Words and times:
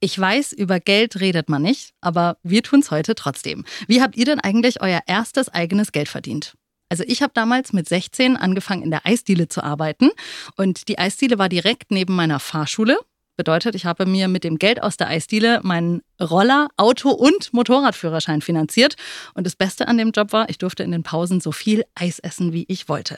Ich 0.00 0.18
weiß, 0.18 0.52
über 0.52 0.78
Geld 0.78 1.18
redet 1.20 1.48
man 1.48 1.62
nicht, 1.62 1.92
aber 2.00 2.36
wir 2.44 2.62
tun 2.62 2.80
es 2.80 2.92
heute 2.92 3.16
trotzdem. 3.16 3.64
Wie 3.88 4.00
habt 4.00 4.16
ihr 4.16 4.24
denn 4.24 4.38
eigentlich 4.38 4.80
euer 4.80 5.00
erstes 5.06 5.48
eigenes 5.48 5.90
Geld 5.90 6.08
verdient? 6.08 6.54
Also 6.88 7.04
ich 7.06 7.20
habe 7.20 7.32
damals 7.34 7.72
mit 7.72 7.88
16 7.88 8.36
angefangen 8.36 8.82
in 8.82 8.90
der 8.90 9.04
Eisdiele 9.04 9.48
zu 9.48 9.62
arbeiten 9.62 10.10
und 10.56 10.88
die 10.88 10.98
Eisdiele 10.98 11.38
war 11.38 11.48
direkt 11.48 11.90
neben 11.90 12.14
meiner 12.14 12.38
Fahrschule 12.38 12.98
Bedeutet, 13.38 13.76
ich 13.76 13.86
habe 13.86 14.04
mir 14.04 14.26
mit 14.26 14.42
dem 14.42 14.58
Geld 14.58 14.82
aus 14.82 14.96
der 14.96 15.06
Eisdiele 15.06 15.60
meinen 15.62 16.02
Roller, 16.20 16.66
Auto 16.76 17.10
und 17.10 17.52
Motorradführerschein 17.52 18.42
finanziert. 18.42 18.96
Und 19.32 19.46
das 19.46 19.54
Beste 19.54 19.86
an 19.86 19.96
dem 19.96 20.10
Job 20.10 20.32
war, 20.32 20.48
ich 20.48 20.58
durfte 20.58 20.82
in 20.82 20.90
den 20.90 21.04
Pausen 21.04 21.40
so 21.40 21.52
viel 21.52 21.84
Eis 21.94 22.18
essen, 22.18 22.52
wie 22.52 22.64
ich 22.66 22.88
wollte. 22.88 23.16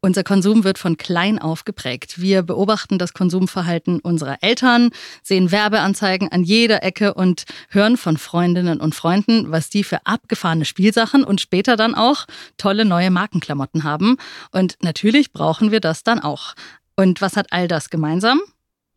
Unser 0.00 0.22
Konsum 0.22 0.62
wird 0.62 0.78
von 0.78 0.96
klein 0.96 1.40
auf 1.40 1.64
geprägt. 1.64 2.20
Wir 2.20 2.42
beobachten 2.42 2.96
das 2.96 3.12
Konsumverhalten 3.12 3.98
unserer 3.98 4.36
Eltern, 4.40 4.90
sehen 5.24 5.50
Werbeanzeigen 5.50 6.30
an 6.30 6.44
jeder 6.44 6.84
Ecke 6.84 7.14
und 7.14 7.42
hören 7.68 7.96
von 7.96 8.18
Freundinnen 8.18 8.80
und 8.80 8.94
Freunden, 8.94 9.50
was 9.50 9.68
die 9.68 9.82
für 9.82 10.06
abgefahrene 10.06 10.64
Spielsachen 10.64 11.24
und 11.24 11.40
später 11.40 11.74
dann 11.74 11.96
auch 11.96 12.26
tolle 12.56 12.84
neue 12.84 13.10
Markenklamotten 13.10 13.82
haben. 13.82 14.16
Und 14.52 14.76
natürlich 14.80 15.32
brauchen 15.32 15.72
wir 15.72 15.80
das 15.80 16.04
dann 16.04 16.20
auch. 16.20 16.54
Und 16.94 17.20
was 17.20 17.36
hat 17.36 17.48
all 17.50 17.66
das 17.66 17.90
gemeinsam? 17.90 18.40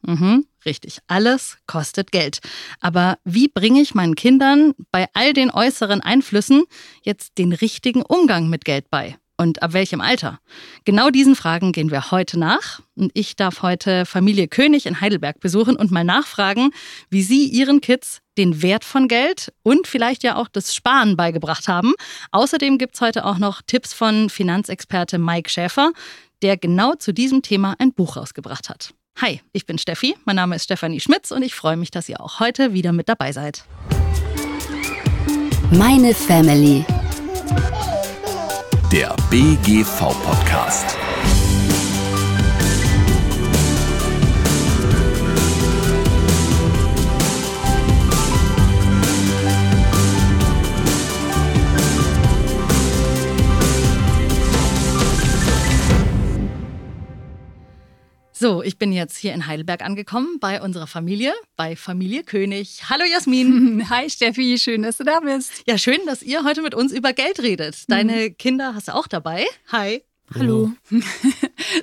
Mhm, 0.02 0.46
richtig. 0.66 1.00
Alles 1.08 1.58
kostet 1.68 2.12
Geld. 2.12 2.40
Aber 2.80 3.18
wie 3.24 3.48
bringe 3.48 3.82
ich 3.82 3.96
meinen 3.96 4.16
Kindern 4.16 4.74
bei 4.92 5.08
all 5.14 5.34
den 5.34 5.52
äußeren 5.52 6.02
Einflüssen 6.02 6.64
jetzt 7.04 7.38
den 7.38 7.54
richtigen 7.54 8.02
Umgang 8.02 8.50
mit 8.50 8.66
Geld 8.66 8.90
bei? 8.90 9.18
Und 9.40 9.64
ab 9.64 9.72
welchem 9.72 10.02
Alter? 10.02 10.40
Genau 10.84 11.12
diesen 11.12 11.34
Fragen 11.34 11.72
gehen 11.72 11.92
wir 11.92 12.12
heute 12.12 12.38
nach. 12.38 12.82
Und 12.96 13.12
ich 13.14 13.38
darf 13.38 13.62
heute 13.62 14.06
Familie 14.06 14.50
König 14.50 14.86
in 14.86 15.00
Heidelberg 15.00 15.40
besuchen 15.40 15.78
und 15.78 15.92
mal 15.92 16.04
nachfragen, 16.04 16.72
wie 17.10 17.24
sie 17.24 17.46
ihren 17.46 17.80
Kids 17.80 18.20
den 18.38 18.62
Wert 18.62 18.84
von 18.84 19.08
Geld 19.08 19.54
und 19.64 19.88
vielleicht 19.88 20.24
ja 20.24 20.36
auch 20.36 20.50
das 20.50 20.76
Sparen 20.76 21.16
beigebracht 21.16 21.70
haben. 21.70 21.94
Außerdem 22.32 22.78
gibt 22.78 22.96
es 22.96 23.02
heute 23.02 23.24
auch 23.24 23.38
noch 23.38 23.62
Tipps 23.66 23.94
von 23.94 24.30
Finanzexperte 24.30 25.18
Mike 25.18 25.50
Schäfer, 25.50 25.94
der 26.42 26.58
genau 26.58 26.96
zu 26.96 27.14
diesem 27.14 27.42
Thema 27.42 27.76
ein 27.80 27.94
Buch 27.94 28.18
rausgebracht 28.18 28.68
hat. 28.68 28.94
Hi, 29.18 29.42
ich 29.52 29.66
bin 29.66 29.78
Steffi, 29.78 30.16
mein 30.24 30.38
Name 30.38 30.56
ist 30.56 30.64
Stefanie 30.64 31.02
Schmitz 31.02 31.32
und 31.32 31.44
ich 31.44 31.54
freue 31.54 31.76
mich, 31.76 31.92
dass 31.92 32.08
ihr 32.08 32.22
auch 32.22 32.40
heute 32.40 32.72
wieder 32.74 32.94
mit 32.94 33.10
dabei 33.10 33.34
seid. 33.34 33.66
Meine 35.72 36.14
Family. 36.14 36.86
Der 38.94 39.14
BGV-Podcast. 39.30 40.96
So, 58.42 58.64
ich 58.64 58.78
bin 58.78 58.94
jetzt 58.94 59.18
hier 59.18 59.34
in 59.34 59.48
Heidelberg 59.48 59.82
angekommen 59.82 60.40
bei 60.40 60.62
unserer 60.62 60.88
Familie, 60.88 61.34
bei 61.58 61.76
Familie 61.76 62.24
König. 62.24 62.90
Hallo 62.90 63.04
Jasmin. 63.04 63.86
Hi 63.90 64.10
Steffi, 64.10 64.58
schön, 64.58 64.84
dass 64.84 64.96
du 64.96 65.04
da 65.04 65.20
bist. 65.20 65.52
Ja, 65.68 65.78
schön, 65.78 66.00
dass 66.06 66.24
ihr 66.24 66.46
heute 66.46 66.62
mit 66.62 66.74
uns 66.74 66.94
über 66.94 67.12
Geld 67.12 67.42
redet. 67.42 67.84
Deine 67.90 68.30
mhm. 68.30 68.38
Kinder 68.38 68.76
hast 68.76 68.88
du 68.88 68.96
auch 68.96 69.08
dabei. 69.08 69.46
Hi. 69.74 70.06
Hallo. 70.34 70.72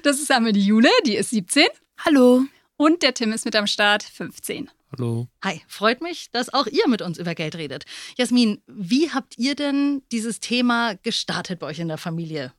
Das 0.02 0.18
ist 0.18 0.32
einmal 0.32 0.52
die 0.52 0.64
Jule, 0.64 0.88
die 1.04 1.16
ist 1.16 1.28
17. 1.28 1.66
Hallo. 2.06 2.44
Und 2.78 3.02
der 3.02 3.12
Tim 3.12 3.34
ist 3.34 3.44
mit 3.44 3.54
am 3.54 3.66
Start, 3.66 4.02
15. 4.02 4.70
Hallo. 4.96 5.28
Hi, 5.44 5.60
freut 5.68 6.00
mich, 6.00 6.30
dass 6.30 6.54
auch 6.54 6.66
ihr 6.66 6.88
mit 6.88 7.02
uns 7.02 7.18
über 7.18 7.34
Geld 7.34 7.56
redet. 7.56 7.84
Jasmin, 8.16 8.62
wie 8.66 9.10
habt 9.10 9.36
ihr 9.36 9.56
denn 9.56 10.04
dieses 10.10 10.40
Thema 10.40 10.94
gestartet 10.94 11.58
bei 11.58 11.66
euch 11.66 11.80
in 11.80 11.88
der 11.88 11.98
Familie? 11.98 12.54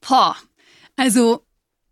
Boah, 0.00 0.36
also 0.96 1.44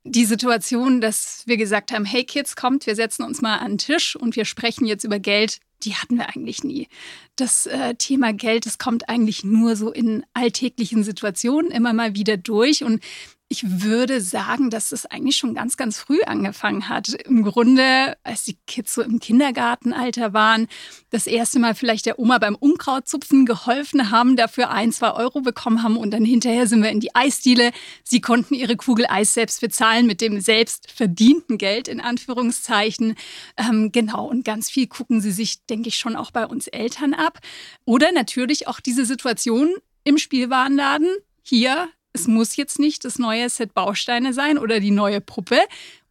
die 0.07 0.25
Situation, 0.25 1.01
dass 1.01 1.43
wir 1.47 1.57
gesagt 1.57 1.93
haben, 1.93 2.05
hey 2.05 2.25
Kids, 2.25 2.57
kommt, 2.57 2.87
wir 2.87 2.95
setzen 2.95 3.25
uns 3.25 3.43
mal 3.43 3.59
an 3.59 3.73
den 3.73 3.79
Tisch 3.79 4.17
und 4.17 4.37
wir 4.37 4.45
sprechen 4.45 4.87
jetzt 4.87 5.05
über 5.05 5.19
Geld, 5.19 5.59
die 5.83 5.95
hatten 5.95 6.17
wir 6.17 6.29
eigentlich 6.29 6.65
nie. 6.65 6.89
Das 7.37 7.67
äh, 7.67 7.95
Thema 7.95 8.33
Geld, 8.33 8.67
das 8.67 8.79
kommt 8.79 9.09
eigentlich 9.09 9.45
nur 9.45 9.77
so 9.77 9.93
in 9.93 10.25
alltäglichen 10.33 11.05
Situationen 11.05 11.71
immer 11.71 11.93
mal 11.93 12.15
wieder 12.15 12.37
durch. 12.37 12.83
Und 12.83 13.03
ich 13.49 13.83
würde 13.83 14.21
sagen, 14.21 14.71
dass 14.71 14.91
es 14.91 15.07
eigentlich 15.07 15.37
schon 15.37 15.55
ganz, 15.55 15.77
ganz 15.77 15.99
früh 15.99 16.21
angefangen 16.23 16.89
hat. 16.89 17.09
Im 17.09 17.45
Grunde, 17.45 18.17
als 18.25 18.43
die 18.43 18.59
Kids 18.67 18.95
so 18.95 19.03
im 19.03 19.21
Kindergartenalter 19.21 20.33
waren, 20.33 20.67
das 21.11 21.29
erste 21.29 21.61
Mal 21.61 21.77
vielleicht 21.77 22.07
der 22.07 22.19
Oma 22.19 22.39
beim 22.39 22.57
Unkrautzupfen 22.57 23.47
geholfen 23.47 24.11
haben, 24.11 24.35
dafür 24.35 24.71
ein, 24.71 24.91
zwei 24.91 25.13
Euro 25.13 25.43
bekommen 25.43 25.85
haben 25.85 25.97
und 25.97 26.11
dann 26.11 26.25
hinterher 26.25 26.67
sind 26.67 26.83
wir 26.83 26.91
in 26.91 26.99
die 26.99 27.15
Eisdiele. 27.15 27.71
Sie 28.03 28.21
konnten 28.21 28.55
ihre 28.55 28.77
Kugel 28.77 29.07
Eis 29.09 29.35
selbst 29.35 29.61
bezahlen 29.61 30.07
mit 30.07 30.21
dem 30.21 30.41
selbst 30.41 30.91
verdienten 30.91 31.57
Geld, 31.57 31.87
in 31.87 32.01
Anführungszeichen. 32.01 33.15
Ähm, 33.57 33.93
genau, 33.93 34.27
und 34.27 34.45
ganz 34.45 34.71
viel 34.71 34.89
gucken 34.89 35.21
sie 35.21 35.31
sich, 35.31 35.65
denke 35.67 35.89
ich, 35.89 35.99
schon 35.99 36.17
auch 36.17 36.33
bei 36.33 36.47
uns 36.47 36.67
Eltern 36.67 37.15
ab. 37.15 37.39
Oder 37.85 38.11
natürlich 38.11 38.67
auch 38.67 38.81
diese 38.81 39.05
Situation 39.05 39.71
im 40.03 40.19
Spielwarenladen. 40.19 41.09
Hier 41.43 41.89
es 42.17 42.27
muss 42.27 42.57
jetzt 42.57 42.79
nicht 42.79 43.05
das 43.05 43.19
neue 43.19 43.49
Set 43.51 43.75
Bausteine 43.75 44.33
sein 44.33 44.57
oder 44.57 44.81
die 44.81 44.91
neue 44.91 45.21
Puppe 45.21 45.61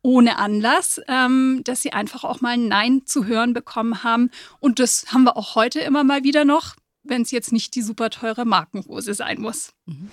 ohne 0.04 0.38
Anlass, 0.38 1.02
ähm, 1.08 1.62
dass 1.64 1.82
sie 1.82 1.92
einfach 1.92 2.24
auch 2.24 2.40
mal 2.40 2.54
ein 2.54 2.68
Nein 2.68 3.02
zu 3.06 3.26
hören 3.26 3.54
bekommen 3.54 4.04
haben. 4.04 4.30
Und 4.60 4.78
das 4.78 5.08
haben 5.12 5.24
wir 5.24 5.36
auch 5.36 5.56
heute 5.56 5.80
immer 5.80 6.04
mal 6.04 6.24
wieder 6.24 6.46
noch, 6.46 6.76
wenn 7.04 7.24
es 7.24 7.32
jetzt 7.32 7.52
nicht 7.52 7.74
die 7.74 7.82
super 7.82 8.12
teure 8.12 8.46
Markenhose 8.46 9.16
sein 9.16 9.42
muss. 9.42 9.74
Mhm. 9.88 10.12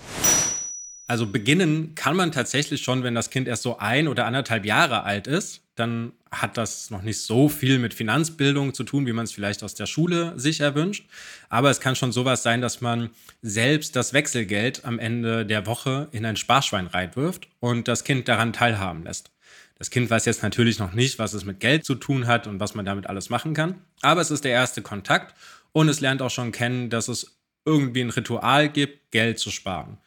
Also 1.05 1.27
beginnen 1.27 1.93
kann 1.93 2.15
man 2.15 2.31
tatsächlich 2.31 2.81
schon, 2.81 3.03
wenn 3.03 3.13
das 3.13 3.29
Kind 3.29 3.47
erst 3.47 3.61
so 3.61 3.77
ein 3.77 4.07
oder 4.07 4.25
anderthalb 4.25 4.65
Jahre 4.65 5.03
alt 5.03 5.27
ist. 5.27 5.61
Dann 5.75 6.13
hat 6.41 6.57
das 6.57 6.89
noch 6.89 7.01
nicht 7.01 7.21
so 7.21 7.47
viel 7.47 7.79
mit 7.79 7.93
Finanzbildung 7.93 8.73
zu 8.73 8.83
tun, 8.83 9.05
wie 9.05 9.13
man 9.13 9.25
es 9.25 9.31
vielleicht 9.31 9.63
aus 9.63 9.75
der 9.75 9.85
Schule 9.85 10.33
sich 10.37 10.59
erwünscht. 10.59 11.05
Aber 11.49 11.69
es 11.69 11.79
kann 11.79 11.95
schon 11.95 12.11
sowas 12.11 12.43
sein, 12.43 12.61
dass 12.61 12.81
man 12.81 13.11
selbst 13.41 13.95
das 13.95 14.13
Wechselgeld 14.13 14.85
am 14.85 14.99
Ende 14.99 15.45
der 15.45 15.65
Woche 15.65 16.07
in 16.11 16.25
ein 16.25 16.35
Sparschwein 16.35 16.87
reinwirft 16.87 17.47
und 17.59 17.87
das 17.87 18.03
Kind 18.03 18.27
daran 18.27 18.53
teilhaben 18.53 19.03
lässt. 19.03 19.31
Das 19.77 19.89
Kind 19.89 20.09
weiß 20.09 20.25
jetzt 20.25 20.43
natürlich 20.43 20.79
noch 20.79 20.93
nicht, 20.93 21.19
was 21.19 21.33
es 21.33 21.45
mit 21.45 21.59
Geld 21.59 21.85
zu 21.85 21.95
tun 21.95 22.27
hat 22.27 22.47
und 22.47 22.59
was 22.59 22.75
man 22.75 22.85
damit 22.85 23.07
alles 23.07 23.29
machen 23.29 23.53
kann. 23.53 23.81
Aber 24.01 24.21
es 24.21 24.31
ist 24.31 24.43
der 24.43 24.51
erste 24.51 24.81
Kontakt 24.81 25.35
und 25.71 25.89
es 25.89 25.99
lernt 25.99 26.21
auch 26.21 26.29
schon 26.29 26.51
kennen, 26.51 26.89
dass 26.89 27.07
es 27.07 27.37
irgendwie 27.65 28.01
ein 28.01 28.09
Ritual 28.09 28.69
gibt, 28.69 29.11
Geld 29.11 29.39
zu 29.39 29.51
sparen. 29.51 29.97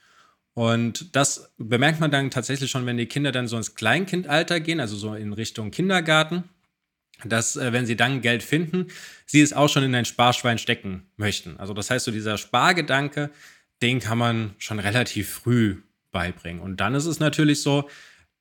Und 0.56 1.14
das 1.14 1.52
bemerkt 1.58 2.00
man 2.00 2.10
dann 2.10 2.30
tatsächlich 2.30 2.70
schon, 2.70 2.86
wenn 2.86 2.96
die 2.96 3.04
Kinder 3.04 3.30
dann 3.30 3.46
so 3.46 3.58
ins 3.58 3.74
Kleinkindalter 3.74 4.58
gehen, 4.58 4.80
also 4.80 4.96
so 4.96 5.12
in 5.12 5.34
Richtung 5.34 5.70
Kindergarten, 5.70 6.44
dass, 7.26 7.56
äh, 7.56 7.74
wenn 7.74 7.84
sie 7.84 7.94
dann 7.94 8.22
Geld 8.22 8.42
finden, 8.42 8.86
sie 9.26 9.42
es 9.42 9.52
auch 9.52 9.68
schon 9.68 9.82
in 9.82 9.94
ein 9.94 10.06
Sparschwein 10.06 10.56
stecken 10.56 11.10
möchten. 11.18 11.58
Also 11.58 11.74
das 11.74 11.90
heißt, 11.90 12.06
so 12.06 12.10
dieser 12.10 12.38
Spargedanke, 12.38 13.28
den 13.82 14.00
kann 14.00 14.16
man 14.16 14.54
schon 14.56 14.78
relativ 14.78 15.28
früh 15.28 15.82
beibringen. 16.10 16.62
Und 16.62 16.78
dann 16.78 16.94
ist 16.94 17.04
es 17.04 17.20
natürlich 17.20 17.60
so, 17.60 17.90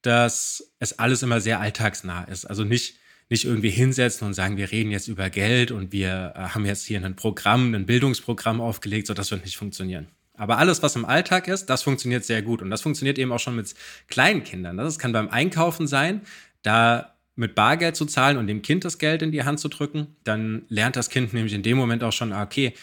dass 0.02 0.72
es 0.80 0.98
alles 0.98 1.22
immer 1.22 1.42
sehr 1.42 1.60
alltagsnah 1.60 2.24
ist. 2.24 2.46
Also 2.46 2.64
nicht, 2.64 2.98
nicht 3.30 3.44
irgendwie 3.44 3.72
hinsetzen 3.72 4.26
und 4.26 4.36
sagen, 4.36 4.56
wir 4.56 4.72
reden 4.72 4.92
jetzt 4.92 5.10
über 5.10 5.30
Geld 5.30 5.72
und 5.72 5.92
wir 5.92 6.32
äh, 6.34 6.40
haben 6.40 6.66
jetzt 6.66 6.86
hier 6.86 7.04
ein 7.04 7.18
Programm, 7.18 7.74
ein 7.74 7.86
Bildungsprogramm 7.86 8.62
aufgelegt, 8.62 9.08
so 9.08 9.14
das 9.14 9.32
wird 9.32 9.44
nicht 9.44 9.58
funktionieren. 9.58 10.08
Aber 10.38 10.58
alles, 10.58 10.84
was 10.84 10.96
im 10.96 11.06
Alltag 11.06 11.48
ist, 11.48 11.68
das 11.68 11.84
funktioniert 11.84 12.26
sehr 12.26 12.42
gut. 12.42 12.62
Und 12.62 12.70
das 12.70 12.82
funktioniert 12.82 13.18
eben 13.18 13.32
auch 13.32 13.40
schon 13.40 13.56
mit 13.56 13.74
kleinen 14.08 14.44
Kindern. 14.44 14.78
Das 14.78 15.00
kann 15.00 15.12
beim 15.12 15.30
Einkaufen 15.30 15.88
sein, 15.88 16.22
da 16.62 17.16
mit 17.36 17.56
Bargeld 17.56 17.96
zu 17.96 18.06
zahlen 18.06 18.38
und 18.38 18.48
dem 18.48 18.62
Kind 18.62 18.86
das 18.86 18.98
Geld 18.98 19.22
in 19.22 19.32
die 19.32 19.44
Hand 19.44 19.60
zu 19.60 19.68
drücken. 19.68 20.16
Dann 20.24 20.64
lernt 20.70 20.96
das 20.96 21.10
Kind 21.10 21.34
nämlich 21.34 21.54
in 21.54 21.64
dem 21.64 21.78
Moment 21.78 22.04
auch 22.04 22.14
schon, 22.14 22.32
ah, 22.32 22.44
okay, 22.44 22.74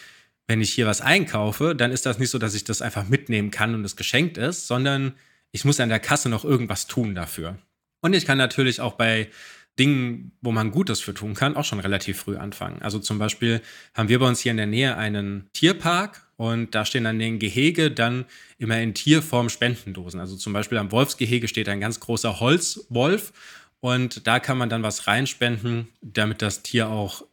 wenn 0.47 0.61
ich 0.61 0.73
hier 0.73 0.85
was 0.85 1.01
einkaufe, 1.01 1.75
dann 1.75 1.91
ist 1.91 2.05
das 2.05 2.19
nicht 2.19 2.29
so, 2.29 2.37
dass 2.37 2.53
ich 2.53 2.63
das 2.63 2.81
einfach 2.81 3.07
mitnehmen 3.07 3.49
kann 3.49 3.73
und 3.73 3.85
es 3.85 3.95
geschenkt 3.95 4.37
ist, 4.37 4.67
sondern 4.67 5.13
ich 5.51 5.65
muss 5.65 5.79
an 5.79 5.89
der 5.89 5.99
Kasse 5.99 6.29
noch 6.29 6.43
irgendwas 6.43 6.87
tun 6.87 7.15
dafür. 7.15 7.57
Und 8.01 8.13
ich 8.13 8.25
kann 8.25 8.37
natürlich 8.37 8.81
auch 8.81 8.93
bei 8.93 9.29
Dingen, 9.79 10.33
wo 10.41 10.51
man 10.51 10.71
Gutes 10.71 10.99
für 10.99 11.13
tun 11.13 11.33
kann, 11.33 11.55
auch 11.55 11.65
schon 11.65 11.79
relativ 11.79 12.19
früh 12.19 12.37
anfangen. 12.37 12.81
Also 12.81 12.99
zum 12.99 13.17
Beispiel 13.17 13.61
haben 13.95 14.09
wir 14.09 14.19
bei 14.19 14.27
uns 14.27 14.41
hier 14.41 14.51
in 14.51 14.57
der 14.57 14.67
Nähe 14.67 14.97
einen 14.97 15.49
Tierpark 15.53 16.27
und 16.43 16.75
da 16.75 16.83
stehen 16.83 17.05
an 17.05 17.19
den 17.19 17.39
Gehege 17.39 17.89
dann 17.89 18.25
immer 18.57 18.77
in 18.81 18.93
Tierform 18.93 19.47
Spendendosen. 19.47 20.19
Also 20.19 20.35
zum 20.35 20.51
Beispiel 20.51 20.77
am 20.77 20.91
Wolfsgehege 20.91 21.47
steht 21.47 21.69
ein 21.69 21.79
ganz 21.79 22.01
großer 22.01 22.41
Holzwolf 22.41 23.31
und 23.79 24.27
da 24.27 24.41
kann 24.41 24.57
man 24.57 24.67
dann 24.67 24.83
was 24.83 25.07
reinspenden, 25.07 25.87
damit 26.01 26.41
das 26.41 26.61
Tier 26.61 26.89
auch 26.89 27.23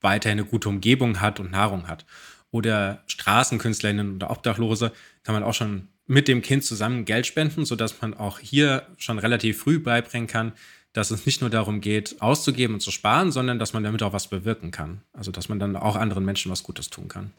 weiterhin 0.00 0.38
eine 0.38 0.48
gute 0.48 0.68
Umgebung 0.68 1.20
hat 1.20 1.40
und 1.40 1.50
Nahrung 1.50 1.88
hat. 1.88 2.06
Oder 2.52 3.02
Straßenkünstlerinnen 3.08 4.14
oder 4.14 4.30
Obdachlose 4.30 4.92
kann 5.24 5.34
man 5.34 5.42
auch 5.42 5.54
schon 5.54 5.88
mit 6.06 6.28
dem 6.28 6.40
Kind 6.40 6.62
zusammen 6.62 7.04
Geld 7.04 7.26
spenden, 7.26 7.64
sodass 7.64 8.00
man 8.00 8.14
auch 8.14 8.38
hier 8.38 8.86
schon 8.98 9.18
relativ 9.18 9.58
früh 9.58 9.80
beibringen 9.80 10.28
kann, 10.28 10.52
dass 10.92 11.10
es 11.10 11.26
nicht 11.26 11.40
nur 11.40 11.50
darum 11.50 11.80
geht, 11.80 12.22
auszugeben 12.22 12.74
und 12.74 12.80
zu 12.80 12.92
sparen, 12.92 13.32
sondern 13.32 13.58
dass 13.58 13.72
man 13.72 13.82
damit 13.82 14.04
auch 14.04 14.12
was 14.12 14.28
bewirken 14.28 14.70
kann. 14.70 15.02
Also 15.12 15.32
dass 15.32 15.48
man 15.48 15.58
dann 15.58 15.74
auch 15.74 15.96
anderen 15.96 16.24
Menschen 16.24 16.52
was 16.52 16.62
Gutes 16.62 16.88
tun 16.88 17.08
kann. 17.08 17.32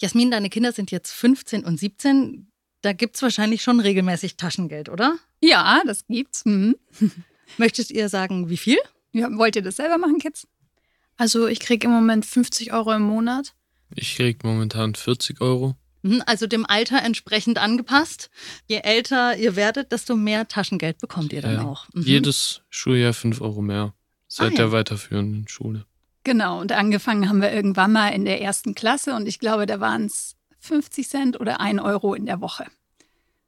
Jasmin, 0.00 0.30
deine 0.30 0.48
Kinder 0.50 0.72
sind 0.72 0.90
jetzt 0.90 1.12
15 1.12 1.64
und 1.64 1.78
17. 1.78 2.50
Da 2.82 2.92
gibt 2.92 3.16
es 3.16 3.22
wahrscheinlich 3.22 3.62
schon 3.62 3.80
regelmäßig 3.80 4.36
Taschengeld, 4.36 4.88
oder? 4.88 5.16
Ja, 5.42 5.82
das 5.86 6.06
gibt's. 6.06 6.44
Mhm. 6.46 6.76
Möchtet 7.58 7.90
ihr 7.90 8.08
sagen, 8.08 8.48
wie 8.48 8.56
viel? 8.56 8.78
Ja, 9.12 9.28
wollt 9.36 9.56
ihr 9.56 9.62
das 9.62 9.76
selber 9.76 9.98
machen, 9.98 10.18
Kids? 10.18 10.46
Also 11.16 11.46
ich 11.46 11.60
kriege 11.60 11.86
im 11.86 11.92
Moment 11.92 12.24
50 12.24 12.72
Euro 12.72 12.92
im 12.92 13.02
Monat. 13.02 13.54
Ich 13.94 14.16
kriege 14.16 14.46
momentan 14.46 14.94
40 14.94 15.40
Euro. 15.40 15.74
Mhm, 16.02 16.22
also 16.24 16.46
dem 16.46 16.64
Alter 16.64 17.02
entsprechend 17.02 17.58
angepasst. 17.58 18.30
Je 18.66 18.76
älter 18.82 19.36
ihr 19.36 19.54
werdet, 19.56 19.92
desto 19.92 20.16
mehr 20.16 20.48
Taschengeld 20.48 20.98
bekommt 20.98 21.32
ihr 21.34 21.42
dann 21.42 21.54
Ja. 21.56 21.64
auch. 21.64 21.86
Mhm. 21.92 22.02
Jedes 22.02 22.62
Schuljahr 22.70 23.12
5 23.12 23.42
Euro 23.42 23.60
mehr. 23.60 23.92
Seit 24.28 24.46
Ah, 24.46 24.50
ja. 24.52 24.56
der 24.56 24.72
weiterführenden 24.72 25.46
Schule. 25.48 25.84
Genau, 26.24 26.60
und 26.60 26.72
angefangen 26.72 27.28
haben 27.28 27.40
wir 27.40 27.52
irgendwann 27.52 27.92
mal 27.92 28.08
in 28.08 28.24
der 28.24 28.40
ersten 28.40 28.74
Klasse 28.74 29.14
und 29.14 29.26
ich 29.26 29.38
glaube, 29.38 29.66
da 29.66 29.80
waren 29.80 30.06
es 30.06 30.36
50 30.60 31.08
Cent 31.08 31.40
oder 31.40 31.60
1 31.60 31.80
Euro 31.80 32.14
in 32.14 32.26
der 32.26 32.40
Woche. 32.40 32.66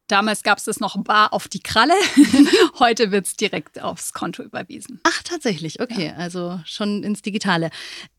Damals 0.09 0.43
gab 0.43 0.59
es 0.59 0.65
das 0.65 0.81
noch 0.81 1.03
bar 1.05 1.33
auf 1.33 1.49
die 1.49 1.61
Kralle. 1.63 1.95
Heute 2.79 3.11
wird 3.11 3.27
es 3.27 3.37
direkt 3.37 3.81
aufs 3.81 4.13
Konto 4.13 4.43
überwiesen. 4.43 5.01
Ach, 5.05 5.23
tatsächlich, 5.23 5.81
okay. 5.81 6.13
Also 6.17 6.61
schon 6.65 7.03
ins 7.03 7.23
Digitale. 7.23 7.71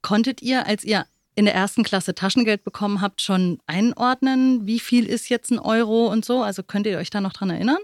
Konntet 0.01 0.41
ihr, 0.41 0.65
als 0.65 0.83
ihr 0.83 1.05
in 1.35 1.45
der 1.45 1.53
ersten 1.53 1.83
Klasse 1.83 2.15
Taschengeld 2.15 2.63
bekommen 2.63 3.01
habt, 3.01 3.21
schon 3.21 3.59
einordnen, 3.67 4.65
wie 4.65 4.79
viel 4.79 5.05
ist 5.05 5.29
jetzt 5.29 5.51
ein 5.51 5.59
Euro 5.59 6.07
und 6.07 6.25
so? 6.25 6.41
Also 6.41 6.63
könnt 6.63 6.87
ihr 6.87 6.97
euch 6.97 7.09
da 7.09 7.21
noch 7.21 7.33
dran 7.33 7.49
erinnern? 7.49 7.79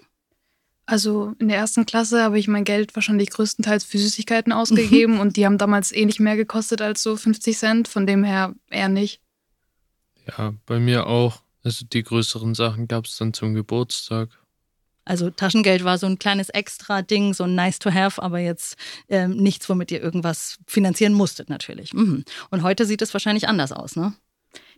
Also 0.90 1.36
in 1.38 1.50
der 1.50 1.58
ersten 1.58 1.86
Klasse 1.86 2.24
habe 2.24 2.40
ich 2.40 2.48
mein 2.48 2.64
Geld 2.64 2.96
wahrscheinlich 2.96 3.30
größtenteils 3.30 3.84
für 3.84 4.00
Süßigkeiten 4.00 4.52
ausgegeben 4.52 5.20
und 5.20 5.38
die 5.38 5.46
haben 5.46 5.60
damals 5.60 5.92
eh 5.92 6.04
nicht 6.04 6.20
mehr 6.20 6.36
gekostet 6.36 6.82
als 6.82 7.04
so 7.04 7.16
50 7.16 7.56
Cent, 7.56 7.88
von 7.88 8.08
dem 8.08 8.24
her 8.24 8.56
eher 8.72 8.90
nicht. 8.90 9.22
Ja, 10.26 10.56
bei 10.66 10.80
mir 10.80 11.06
auch. 11.06 11.44
Also 11.64 11.86
die 11.86 12.02
größeren 12.02 12.56
Sachen 12.56 12.88
gab 12.88 13.06
es 13.06 13.18
dann 13.18 13.34
zum 13.34 13.54
Geburtstag. 13.54 14.30
Also 15.06 15.30
Taschengeld 15.30 15.84
war 15.84 16.00
so 16.00 16.08
ein 16.08 16.18
kleines 16.18 16.50
Extra-Ding, 16.50 17.36
so 17.36 17.44
ein 17.44 17.54
nice 17.54 17.78
to 17.78 17.92
have, 17.94 18.20
aber 18.20 18.40
jetzt 18.40 18.76
ähm, 19.10 19.36
nichts, 19.38 19.70
womit 19.70 19.92
ihr 19.92 20.02
irgendwas 20.02 20.58
finanzieren 20.66 21.14
musstet 21.14 21.50
natürlich. 21.50 21.94
Mhm. 21.94 22.24
Und 22.50 22.64
heute 22.64 22.88
sieht 22.88 23.04
es 23.04 23.14
wahrscheinlich 23.14 23.48
anders 23.48 23.72
aus, 23.72 23.96
ne? 23.96 24.14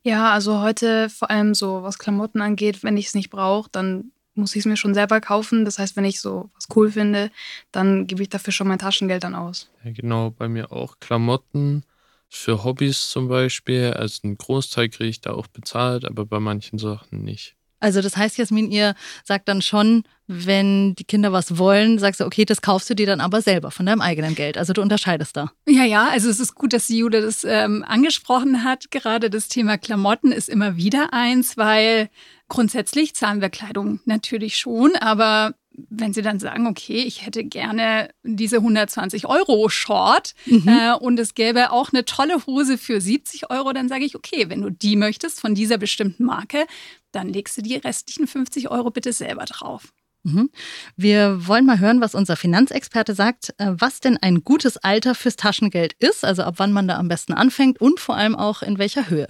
Ja, 0.03 0.33
also 0.33 0.59
heute 0.59 1.09
vor 1.09 1.29
allem 1.29 1.53
so, 1.53 1.83
was 1.83 1.99
Klamotten 1.99 2.41
angeht, 2.41 2.83
wenn 2.83 2.97
ich 2.97 3.07
es 3.07 3.13
nicht 3.13 3.29
brauche, 3.29 3.69
dann 3.71 4.11
muss 4.35 4.55
ich 4.55 4.61
es 4.61 4.65
mir 4.65 4.77
schon 4.77 4.93
selber 4.93 5.21
kaufen. 5.21 5.65
Das 5.65 5.79
heißt, 5.79 5.95
wenn 5.95 6.05
ich 6.05 6.21
so 6.21 6.49
was 6.55 6.67
cool 6.75 6.91
finde, 6.91 7.31
dann 7.71 8.07
gebe 8.07 8.21
ich 8.21 8.29
dafür 8.29 8.53
schon 8.53 8.67
mein 8.67 8.79
Taschengeld 8.79 9.23
dann 9.23 9.35
aus. 9.35 9.69
Ja, 9.83 9.91
genau, 9.91 10.31
bei 10.31 10.47
mir 10.47 10.71
auch 10.71 10.99
Klamotten. 10.99 11.83
Für 12.29 12.63
Hobbys 12.63 13.09
zum 13.09 13.27
Beispiel. 13.27 13.93
Also 13.93 14.21
einen 14.23 14.37
Großteil 14.37 14.87
kriege 14.89 15.09
ich 15.09 15.21
da 15.21 15.33
auch 15.33 15.47
bezahlt, 15.47 16.05
aber 16.05 16.25
bei 16.25 16.39
manchen 16.39 16.79
Sachen 16.79 17.23
nicht. 17.23 17.55
Also 17.81 18.01
das 18.01 18.15
heißt, 18.15 18.37
Jasmin, 18.37 18.71
ihr 18.71 18.95
sagt 19.25 19.49
dann 19.49 19.61
schon, 19.61 20.03
wenn 20.27 20.95
die 20.95 21.03
Kinder 21.03 21.33
was 21.33 21.57
wollen, 21.57 21.99
sagst 21.99 22.21
du, 22.21 22.25
okay, 22.25 22.45
das 22.45 22.61
kaufst 22.61 22.89
du 22.89 22.93
dir 22.93 23.05
dann 23.05 23.19
aber 23.19 23.41
selber 23.41 23.69
von 23.71 23.85
deinem 23.85 23.99
eigenen 23.99 24.35
Geld. 24.35 24.57
Also 24.57 24.71
du 24.71 24.81
unterscheidest 24.81 25.35
da. 25.35 25.51
Ja, 25.67 25.83
ja, 25.83 26.07
also 26.07 26.29
es 26.29 26.39
ist 26.39 26.55
gut, 26.55 26.71
dass 26.71 26.87
die 26.87 26.99
Jude 26.99 27.21
das 27.21 27.43
ähm, 27.43 27.83
angesprochen 27.85 28.63
hat. 28.63 28.91
Gerade 28.91 29.29
das 29.29 29.49
Thema 29.49 29.77
Klamotten 29.77 30.31
ist 30.31 30.47
immer 30.47 30.77
wieder 30.77 31.11
eins, 31.11 31.57
weil 31.57 32.09
grundsätzlich 32.47 33.13
zahlen 33.15 33.41
wir 33.41 33.49
Kleidung 33.49 33.99
natürlich 34.05 34.57
schon, 34.57 34.95
aber 34.95 35.53
wenn 35.73 36.13
sie 36.13 36.21
dann 36.21 36.39
sagen, 36.39 36.67
okay, 36.67 37.03
ich 37.03 37.25
hätte 37.25 37.43
gerne 37.43 38.09
diese 38.23 38.57
120 38.57 39.25
Euro 39.25 39.69
Short 39.69 40.33
äh, 40.47 40.93
und 40.93 41.19
es 41.19 41.33
gäbe 41.33 41.71
auch 41.71 41.91
eine 41.93 42.05
tolle 42.05 42.45
Hose 42.45 42.77
für 42.77 42.99
70 42.99 43.49
Euro, 43.49 43.73
dann 43.73 43.89
sage 43.89 44.05
ich, 44.05 44.15
okay, 44.15 44.49
wenn 44.49 44.61
du 44.61 44.69
die 44.69 44.95
möchtest 44.95 45.39
von 45.39 45.55
dieser 45.55 45.77
bestimmten 45.77 46.25
Marke, 46.25 46.65
dann 47.11 47.29
legst 47.29 47.57
du 47.57 47.61
die 47.61 47.75
restlichen 47.75 48.27
50 48.27 48.69
Euro 48.69 48.91
bitte 48.91 49.13
selber 49.13 49.45
drauf. 49.45 49.93
Mhm. 50.23 50.51
Wir 50.95 51.47
wollen 51.47 51.65
mal 51.65 51.79
hören, 51.79 51.99
was 51.99 52.13
unser 52.13 52.35
Finanzexperte 52.35 53.15
sagt, 53.15 53.53
äh, 53.57 53.71
was 53.71 54.01
denn 54.01 54.17
ein 54.17 54.43
gutes 54.43 54.77
Alter 54.77 55.15
fürs 55.15 55.35
Taschengeld 55.35 55.93
ist, 55.93 56.23
also 56.23 56.43
ab 56.43 56.55
wann 56.57 56.73
man 56.73 56.87
da 56.87 56.97
am 56.97 57.07
besten 57.07 57.33
anfängt 57.33 57.81
und 57.81 57.99
vor 57.99 58.15
allem 58.15 58.35
auch 58.35 58.61
in 58.61 58.77
welcher 58.77 59.09
Höhe. 59.09 59.27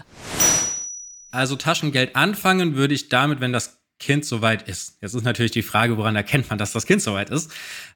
Also 1.32 1.56
Taschengeld 1.56 2.16
anfangen 2.16 2.76
würde 2.76 2.94
ich 2.94 3.08
damit, 3.08 3.40
wenn 3.40 3.54
das 3.54 3.81
Kind 4.02 4.26
soweit 4.26 4.68
ist. 4.68 4.98
Jetzt 5.00 5.14
ist 5.14 5.24
natürlich 5.24 5.52
die 5.52 5.62
Frage, 5.62 5.96
woran 5.96 6.16
erkennt 6.16 6.50
man, 6.50 6.58
dass 6.58 6.74
das 6.74 6.88
Kind 6.88 7.02
soweit 7.04 7.30
ist. 7.30 7.52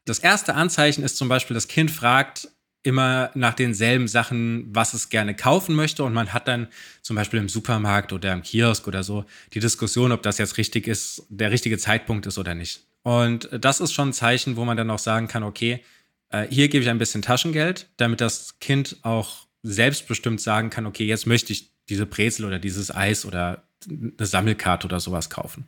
Das 0.05 0.19
erste 0.19 0.53
Anzeichen 0.53 1.03
ist 1.03 1.17
zum 1.17 1.27
Beispiel, 1.27 1.55
das 1.55 1.67
Kind 1.67 1.89
fragt 1.89 2.47
immer 2.83 3.31
nach 3.33 3.55
denselben 3.55 4.07
Sachen, 4.07 4.67
was 4.69 4.93
es 4.93 5.09
gerne 5.09 5.35
kaufen 5.35 5.75
möchte. 5.75 6.03
Und 6.03 6.13
man 6.13 6.31
hat 6.31 6.47
dann 6.47 6.67
zum 7.01 7.15
Beispiel 7.15 7.39
im 7.39 7.49
Supermarkt 7.49 8.13
oder 8.13 8.31
im 8.33 8.43
Kiosk 8.43 8.87
oder 8.87 9.03
so 9.03 9.25
die 9.53 9.59
Diskussion, 9.59 10.11
ob 10.11 10.21
das 10.21 10.37
jetzt 10.37 10.57
richtig 10.59 10.87
ist, 10.87 11.25
der 11.29 11.49
richtige 11.49 11.79
Zeitpunkt 11.79 12.27
ist 12.27 12.37
oder 12.37 12.53
nicht. 12.53 12.83
Und 13.01 13.49
das 13.51 13.79
ist 13.79 13.91
schon 13.91 14.09
ein 14.09 14.13
Zeichen, 14.13 14.55
wo 14.55 14.63
man 14.63 14.77
dann 14.77 14.91
auch 14.91 14.99
sagen 14.99 15.27
kann, 15.27 15.41
okay, 15.41 15.83
äh, 16.29 16.45
hier 16.51 16.69
gebe 16.69 16.83
ich 16.83 16.89
ein 16.89 16.99
bisschen 16.99 17.23
Taschengeld, 17.23 17.89
damit 17.97 18.21
das 18.21 18.59
Kind 18.59 18.97
auch 19.01 19.47
selbstbestimmt 19.63 20.39
sagen 20.39 20.69
kann, 20.69 20.85
okay, 20.85 21.05
jetzt 21.05 21.25
möchte 21.25 21.51
ich 21.51 21.71
diese 21.89 22.05
Brezel 22.05 22.45
oder 22.45 22.59
dieses 22.59 22.95
Eis 22.95 23.25
oder 23.25 23.63
eine 23.89 24.25
Sammelkarte 24.25 24.87
oder 24.87 24.99
sowas 24.99 25.29
kaufen. 25.29 25.65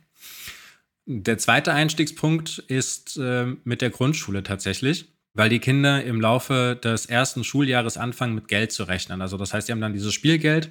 Der 1.06 1.38
zweite 1.38 1.72
Einstiegspunkt 1.72 2.58
ist 2.58 3.16
äh, 3.16 3.46
mit 3.64 3.80
der 3.80 3.90
Grundschule 3.90 4.42
tatsächlich, 4.42 5.12
weil 5.32 5.48
die 5.48 5.58
Kinder 5.58 6.04
im 6.04 6.20
Laufe 6.20 6.78
des 6.82 7.06
ersten 7.06 7.44
Schuljahres 7.44 7.96
anfangen, 7.96 8.34
mit 8.34 8.48
Geld 8.48 8.72
zu 8.72 8.84
rechnen. 8.84 9.22
Also 9.22 9.36
das 9.36 9.54
heißt, 9.54 9.66
sie 9.66 9.72
haben 9.72 9.80
dann 9.80 9.94
dieses 9.94 10.12
Spielgeld 10.12 10.70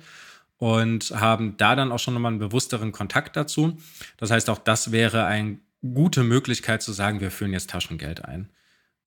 und 0.57 1.11
haben 1.11 1.55
da 1.57 1.75
dann 1.75 1.91
auch 1.91 1.99
schon 1.99 2.13
nochmal 2.13 2.33
einen 2.33 2.39
bewussteren 2.39 2.91
Kontakt 2.91 3.35
dazu. 3.35 3.77
Das 4.17 4.29
heißt, 4.29 4.49
auch 4.49 4.59
das 4.59 4.91
wäre 4.91 5.25
eine 5.25 5.59
gute 5.81 6.23
Möglichkeit 6.23 6.81
zu 6.81 6.91
sagen, 6.91 7.21
wir 7.21 7.31
führen 7.31 7.53
jetzt 7.53 7.69
Taschengeld 7.69 8.25
ein. 8.25 8.49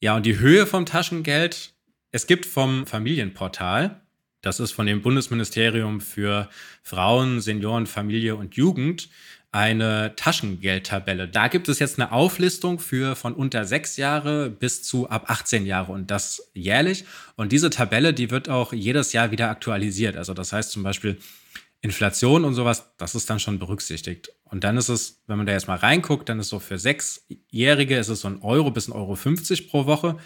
Ja, 0.01 0.17
und 0.17 0.25
die 0.25 0.39
Höhe 0.39 0.67
vom 0.67 0.87
Taschengeld, 0.87 1.75
es 2.11 2.27
gibt 2.27 2.47
vom 2.47 2.87
Familienportal, 2.87 4.01
das 4.43 4.61
ist 4.61 4.73
von 4.73 4.87
dem 4.87 5.03
Bundesministerium 5.03 6.01
für 6.01 6.49
Frauen, 6.83 7.41
Senioren, 7.41 7.87
Familie 7.87 8.37
und 8.37 8.57
Jugend, 8.57 9.09
eine 9.53 10.15
Taschengeldtabelle. 10.15 11.27
Da 11.27 11.49
gibt 11.49 11.69
es 11.69 11.81
jetzt 11.81 11.99
eine 11.99 12.13
Auflistung 12.13 12.79
für 12.79 13.17
von 13.17 13.35
unter 13.35 13.65
sechs 13.65 13.97
Jahre 13.97 14.49
bis 14.49 14.83
zu 14.83 15.11
ab 15.11 15.25
18 15.29 15.67
Jahre 15.67 15.93
und 15.93 16.11
das 16.11 16.51
jährlich. 16.55 17.05
Und 17.35 17.51
diese 17.51 17.71
Tabelle, 17.71 18.15
die 18.15 18.31
wird 18.31 18.49
auch 18.49 18.73
jedes 18.73 19.13
Jahr 19.13 19.33
wieder 19.33 19.51
aktualisiert. 19.51 20.17
Also 20.17 20.35
das 20.35 20.53
heißt 20.53 20.71
zum 20.71 20.85
Beispiel 20.85 21.19
Inflation 21.83 22.45
und 22.45 22.55
sowas, 22.55 22.93
das 22.99 23.15
ist 23.15 23.29
dann 23.29 23.41
schon 23.41 23.59
berücksichtigt. 23.59 24.31
Und 24.45 24.65
dann 24.65 24.77
ist 24.77 24.89
es, 24.89 25.21
wenn 25.27 25.39
man 25.39 25.47
da 25.47 25.53
jetzt 25.53 25.67
mal 25.67 25.79
reinguckt, 25.79 26.29
dann 26.29 26.39
ist 26.39 26.49
so 26.51 26.61
für 26.61 26.79
Sechsjährige 26.79 27.97
ist 27.97 28.09
es 28.09 28.21
so 28.21 28.29
ein 28.29 28.43
Euro 28.43 28.71
bis 28.71 28.87
ein 28.87 28.93
Euro 28.93 29.17
50 29.17 29.69
pro 29.69 29.87
Woche. 29.87 30.19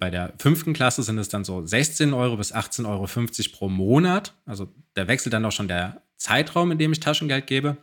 Bei 0.00 0.08
der 0.08 0.32
fünften 0.38 0.72
Klasse 0.72 1.02
sind 1.02 1.18
es 1.18 1.28
dann 1.28 1.44
so 1.44 1.64
16 1.64 2.14
Euro 2.14 2.38
bis 2.38 2.54
18,50 2.54 2.86
Euro 2.86 3.06
pro 3.52 3.68
Monat. 3.68 4.32
Also 4.46 4.72
da 4.94 5.06
wechselt 5.06 5.34
dann 5.34 5.44
auch 5.44 5.52
schon 5.52 5.68
der 5.68 6.02
Zeitraum, 6.16 6.72
in 6.72 6.78
dem 6.78 6.90
ich 6.90 7.00
Taschengeld 7.00 7.46
gebe. 7.46 7.76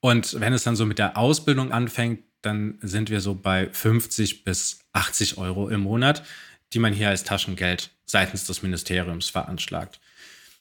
Und 0.00 0.38
wenn 0.40 0.52
es 0.52 0.62
dann 0.62 0.76
so 0.76 0.84
mit 0.84 0.98
der 0.98 1.16
Ausbildung 1.16 1.72
anfängt, 1.72 2.20
dann 2.42 2.78
sind 2.82 3.08
wir 3.08 3.20
so 3.20 3.34
bei 3.34 3.70
50 3.72 4.44
bis 4.44 4.80
80 4.92 5.38
Euro 5.38 5.70
im 5.70 5.80
Monat, 5.80 6.22
die 6.74 6.78
man 6.78 6.92
hier 6.92 7.08
als 7.08 7.24
Taschengeld 7.24 7.90
seitens 8.04 8.44
des 8.44 8.62
Ministeriums 8.62 9.30
veranschlagt. 9.30 10.00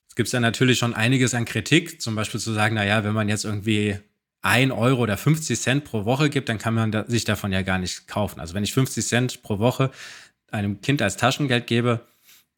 Es 0.08 0.16
gibt 0.16 0.32
ja 0.32 0.40
natürlich 0.40 0.80
schon 0.80 0.94
einiges 0.94 1.34
an 1.34 1.44
Kritik, 1.44 2.02
zum 2.02 2.16
Beispiel 2.16 2.40
zu 2.40 2.54
sagen, 2.54 2.76
naja, 2.76 3.04
wenn 3.04 3.14
man 3.14 3.28
jetzt 3.28 3.44
irgendwie 3.44 4.00
1 4.42 4.72
Euro 4.72 5.02
oder 5.02 5.18
50 5.18 5.60
Cent 5.60 5.84
pro 5.84 6.06
Woche 6.06 6.30
gibt, 6.30 6.48
dann 6.48 6.58
kann 6.58 6.74
man 6.74 7.06
sich 7.08 7.26
davon 7.26 7.52
ja 7.52 7.62
gar 7.62 7.78
nicht 7.78 8.08
kaufen. 8.08 8.40
Also 8.40 8.54
wenn 8.54 8.64
ich 8.64 8.74
50 8.74 9.06
Cent 9.06 9.42
pro 9.42 9.60
Woche 9.60 9.92
einem 10.52 10.82
Kind 10.82 11.02
als 11.02 11.18
Taschengeld 11.18 11.68
gebe, 11.68 12.02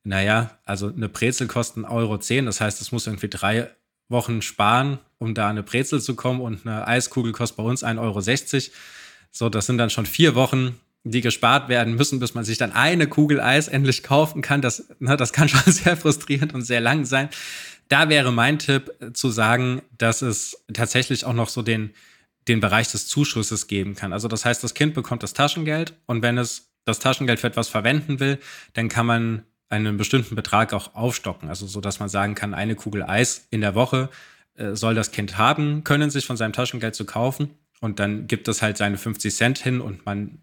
naja, 0.04 0.58
also 0.66 0.88
eine 0.88 1.10
Brezel 1.10 1.48
kostet 1.48 1.86
1,10 1.86 1.92
Euro, 1.92 2.18
das 2.46 2.62
heißt, 2.62 2.82
es 2.82 2.92
muss 2.92 3.08
irgendwie 3.08 3.30
drei 3.30 3.70
Wochen 4.10 4.42
sparen, 4.42 5.00
um 5.20 5.34
da 5.34 5.50
eine 5.50 5.64
Brezel 5.64 6.02
zu 6.02 6.16
kommen 6.16 6.42
und 6.42 6.66
eine 6.66 6.88
Eiskugel 6.88 7.32
kostet 7.32 7.58
bei 7.58 7.64
uns 7.64 7.84
1,60 7.84 8.00
Euro. 8.00 8.76
So, 9.32 9.50
das 9.50 9.66
sind 9.66 9.78
dann 9.78 9.90
schon 9.90 10.06
vier 10.06 10.36
Wochen, 10.36 10.78
die 11.04 11.22
gespart 11.22 11.70
werden 11.70 11.96
müssen, 11.96 12.20
bis 12.20 12.34
man 12.34 12.44
sich 12.44 12.58
dann 12.58 12.74
eine 12.74 13.08
Kugel 13.08 13.40
Eis 13.40 13.68
endlich 13.68 14.04
kaufen 14.04 14.42
kann. 14.42 14.62
Das, 14.62 14.88
ne, 15.00 15.18
das 15.18 15.34
kann 15.34 15.50
schon 15.50 15.72
sehr 15.72 15.98
frustrierend 15.98 16.54
und 16.54 16.62
sehr 16.62 16.82
lang 16.82 17.06
sein. 17.06 17.30
Da 17.88 18.10
wäre 18.10 18.32
mein 18.32 18.60
Tipp 18.60 18.92
äh, 19.00 19.14
zu 19.14 19.30
sagen, 19.30 19.82
dass 19.98 20.22
es 20.22 20.64
tatsächlich 20.74 21.26
auch 21.26 21.34
noch 21.34 21.50
so 21.50 21.62
den, 21.62 21.92
den 22.48 22.60
Bereich 22.60 22.90
des 22.90 23.08
Zuschusses 23.08 23.68
geben 23.68 23.96
kann. 23.96 24.14
Also 24.14 24.28
das 24.28 24.46
heißt, 24.46 24.64
das 24.64 24.74
Kind 24.74 24.94
bekommt 24.94 25.24
das 25.24 25.34
Taschengeld 25.34 25.94
und 26.06 26.22
wenn 26.22 26.38
es 26.38 26.71
das 26.86 27.00
Taschengeld 27.00 27.40
für 27.40 27.48
etwas 27.48 27.70
verwenden 27.70 28.20
will, 28.20 28.40
dann 28.74 28.90
kann 28.90 29.06
man 29.06 29.44
einen 29.70 29.98
bestimmten 29.98 30.36
Betrag 30.36 30.74
auch 30.74 30.96
aufstocken. 30.96 31.50
Also 31.50 31.66
so, 31.66 31.80
dass 31.82 32.00
man 32.00 32.10
sagen 32.10 32.36
kann, 32.36 32.54
eine 32.54 32.76
Kugel 32.76 33.04
Eis 33.04 33.48
in 33.52 33.62
der 33.62 33.74
Woche 33.74 34.10
äh, 34.56 34.76
soll 34.76 34.96
das 34.96 35.12
Kind 35.12 35.38
haben 35.38 35.84
können, 35.84 36.10
sich 36.10 36.26
von 36.26 36.38
seinem 36.38 36.54
Taschengeld 36.54 36.94
zu 36.96 37.06
kaufen. 37.06 37.52
Und 37.80 38.00
dann 38.00 38.28
gibt 38.28 38.48
es 38.48 38.62
halt 38.62 38.78
seine 38.78 38.98
50 38.98 39.34
Cent 39.34 39.58
hin 39.60 39.82
und 39.82 40.06
man 40.06 40.40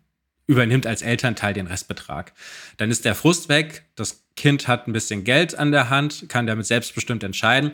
übernimmt 0.46 0.86
als 0.86 1.02
Elternteil 1.02 1.52
den 1.52 1.66
Restbetrag. 1.66 2.32
Dann 2.78 2.90
ist 2.90 3.04
der 3.04 3.14
Frust 3.14 3.48
weg, 3.48 3.84
das 3.94 4.24
Kind 4.34 4.66
hat 4.66 4.88
ein 4.88 4.92
bisschen 4.92 5.24
Geld 5.24 5.56
an 5.56 5.72
der 5.72 5.90
Hand, 5.90 6.28
kann 6.28 6.46
damit 6.46 6.66
selbstbestimmt 6.66 7.22
entscheiden. 7.22 7.72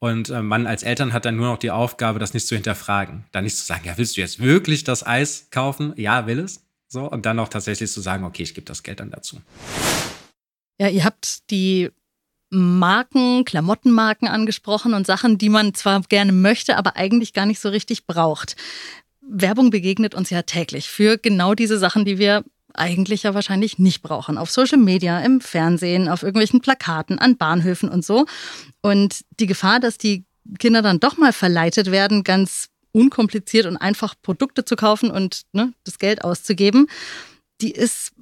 Und 0.00 0.30
äh, 0.30 0.42
man 0.42 0.66
als 0.66 0.82
Eltern 0.82 1.12
hat 1.12 1.24
dann 1.24 1.36
nur 1.36 1.46
noch 1.46 1.58
die 1.58 1.70
Aufgabe, 1.70 2.18
das 2.18 2.34
nicht 2.34 2.46
zu 2.46 2.54
hinterfragen. 2.54 3.24
Dann 3.32 3.44
nicht 3.44 3.56
zu 3.56 3.64
sagen, 3.64 3.82
ja, 3.84 3.96
willst 3.96 4.16
du 4.16 4.20
jetzt 4.20 4.40
wirklich 4.40 4.84
das 4.84 5.06
Eis 5.06 5.48
kaufen? 5.50 5.92
Ja, 5.96 6.26
will 6.26 6.40
es. 6.40 6.67
So, 6.88 7.10
und 7.10 7.26
dann 7.26 7.38
auch 7.38 7.48
tatsächlich 7.48 7.90
zu 7.92 8.00
sagen, 8.00 8.24
okay, 8.24 8.42
ich 8.42 8.54
gebe 8.54 8.64
das 8.64 8.82
Geld 8.82 9.00
dann 9.00 9.10
dazu. 9.10 9.40
Ja, 10.80 10.88
ihr 10.88 11.04
habt 11.04 11.50
die 11.50 11.90
Marken, 12.50 13.44
Klamottenmarken 13.44 14.26
angesprochen 14.26 14.94
und 14.94 15.06
Sachen, 15.06 15.36
die 15.36 15.50
man 15.50 15.74
zwar 15.74 16.00
gerne 16.00 16.32
möchte, 16.32 16.78
aber 16.78 16.96
eigentlich 16.96 17.34
gar 17.34 17.44
nicht 17.44 17.60
so 17.60 17.68
richtig 17.68 18.06
braucht. 18.06 18.56
Werbung 19.20 19.68
begegnet 19.68 20.14
uns 20.14 20.30
ja 20.30 20.42
täglich 20.42 20.88
für 20.88 21.18
genau 21.18 21.54
diese 21.54 21.78
Sachen, 21.78 22.06
die 22.06 22.18
wir 22.18 22.44
eigentlich 22.72 23.24
ja 23.24 23.34
wahrscheinlich 23.34 23.78
nicht 23.78 24.02
brauchen. 24.02 24.38
Auf 24.38 24.50
Social 24.50 24.78
Media, 24.78 25.20
im 25.20 25.40
Fernsehen, 25.40 26.08
auf 26.08 26.22
irgendwelchen 26.22 26.60
Plakaten, 26.60 27.18
an 27.18 27.36
Bahnhöfen 27.36 27.90
und 27.90 28.04
so. 28.04 28.26
Und 28.80 29.24
die 29.40 29.46
Gefahr, 29.46 29.80
dass 29.80 29.98
die 29.98 30.24
Kinder 30.58 30.80
dann 30.80 31.00
doch 31.00 31.18
mal 31.18 31.32
verleitet 31.32 31.90
werden, 31.90 32.24
ganz 32.24 32.70
unkompliziert 32.98 33.66
und 33.66 33.76
einfach 33.76 34.14
Produkte 34.20 34.64
zu 34.64 34.76
kaufen 34.76 35.10
und 35.10 35.42
ne, 35.52 35.72
das 35.84 35.98
Geld 35.98 36.24
auszugeben, 36.24 36.88
die 37.60 37.72
ist 37.72 38.12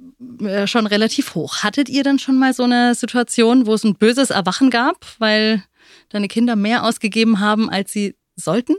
äh, 0.41 0.67
schon 0.67 0.87
relativ 0.87 1.35
hoch. 1.35 1.63
Hattet 1.63 1.89
ihr 1.89 2.03
denn 2.03 2.19
schon 2.19 2.39
mal 2.39 2.53
so 2.55 2.63
eine 2.63 2.95
Situation, 2.95 3.67
wo 3.67 3.75
es 3.75 3.85
ein 3.85 3.95
böses 3.95 4.31
Erwachen 4.31 4.71
gab, 4.71 5.05
weil 5.19 5.63
deine 6.09 6.29
Kinder 6.29 6.57
mehr 6.57 6.85
ausgegeben 6.85 7.41
haben, 7.41 7.69
als 7.69 7.93
sie 7.93 8.15
sollten? 8.37 8.77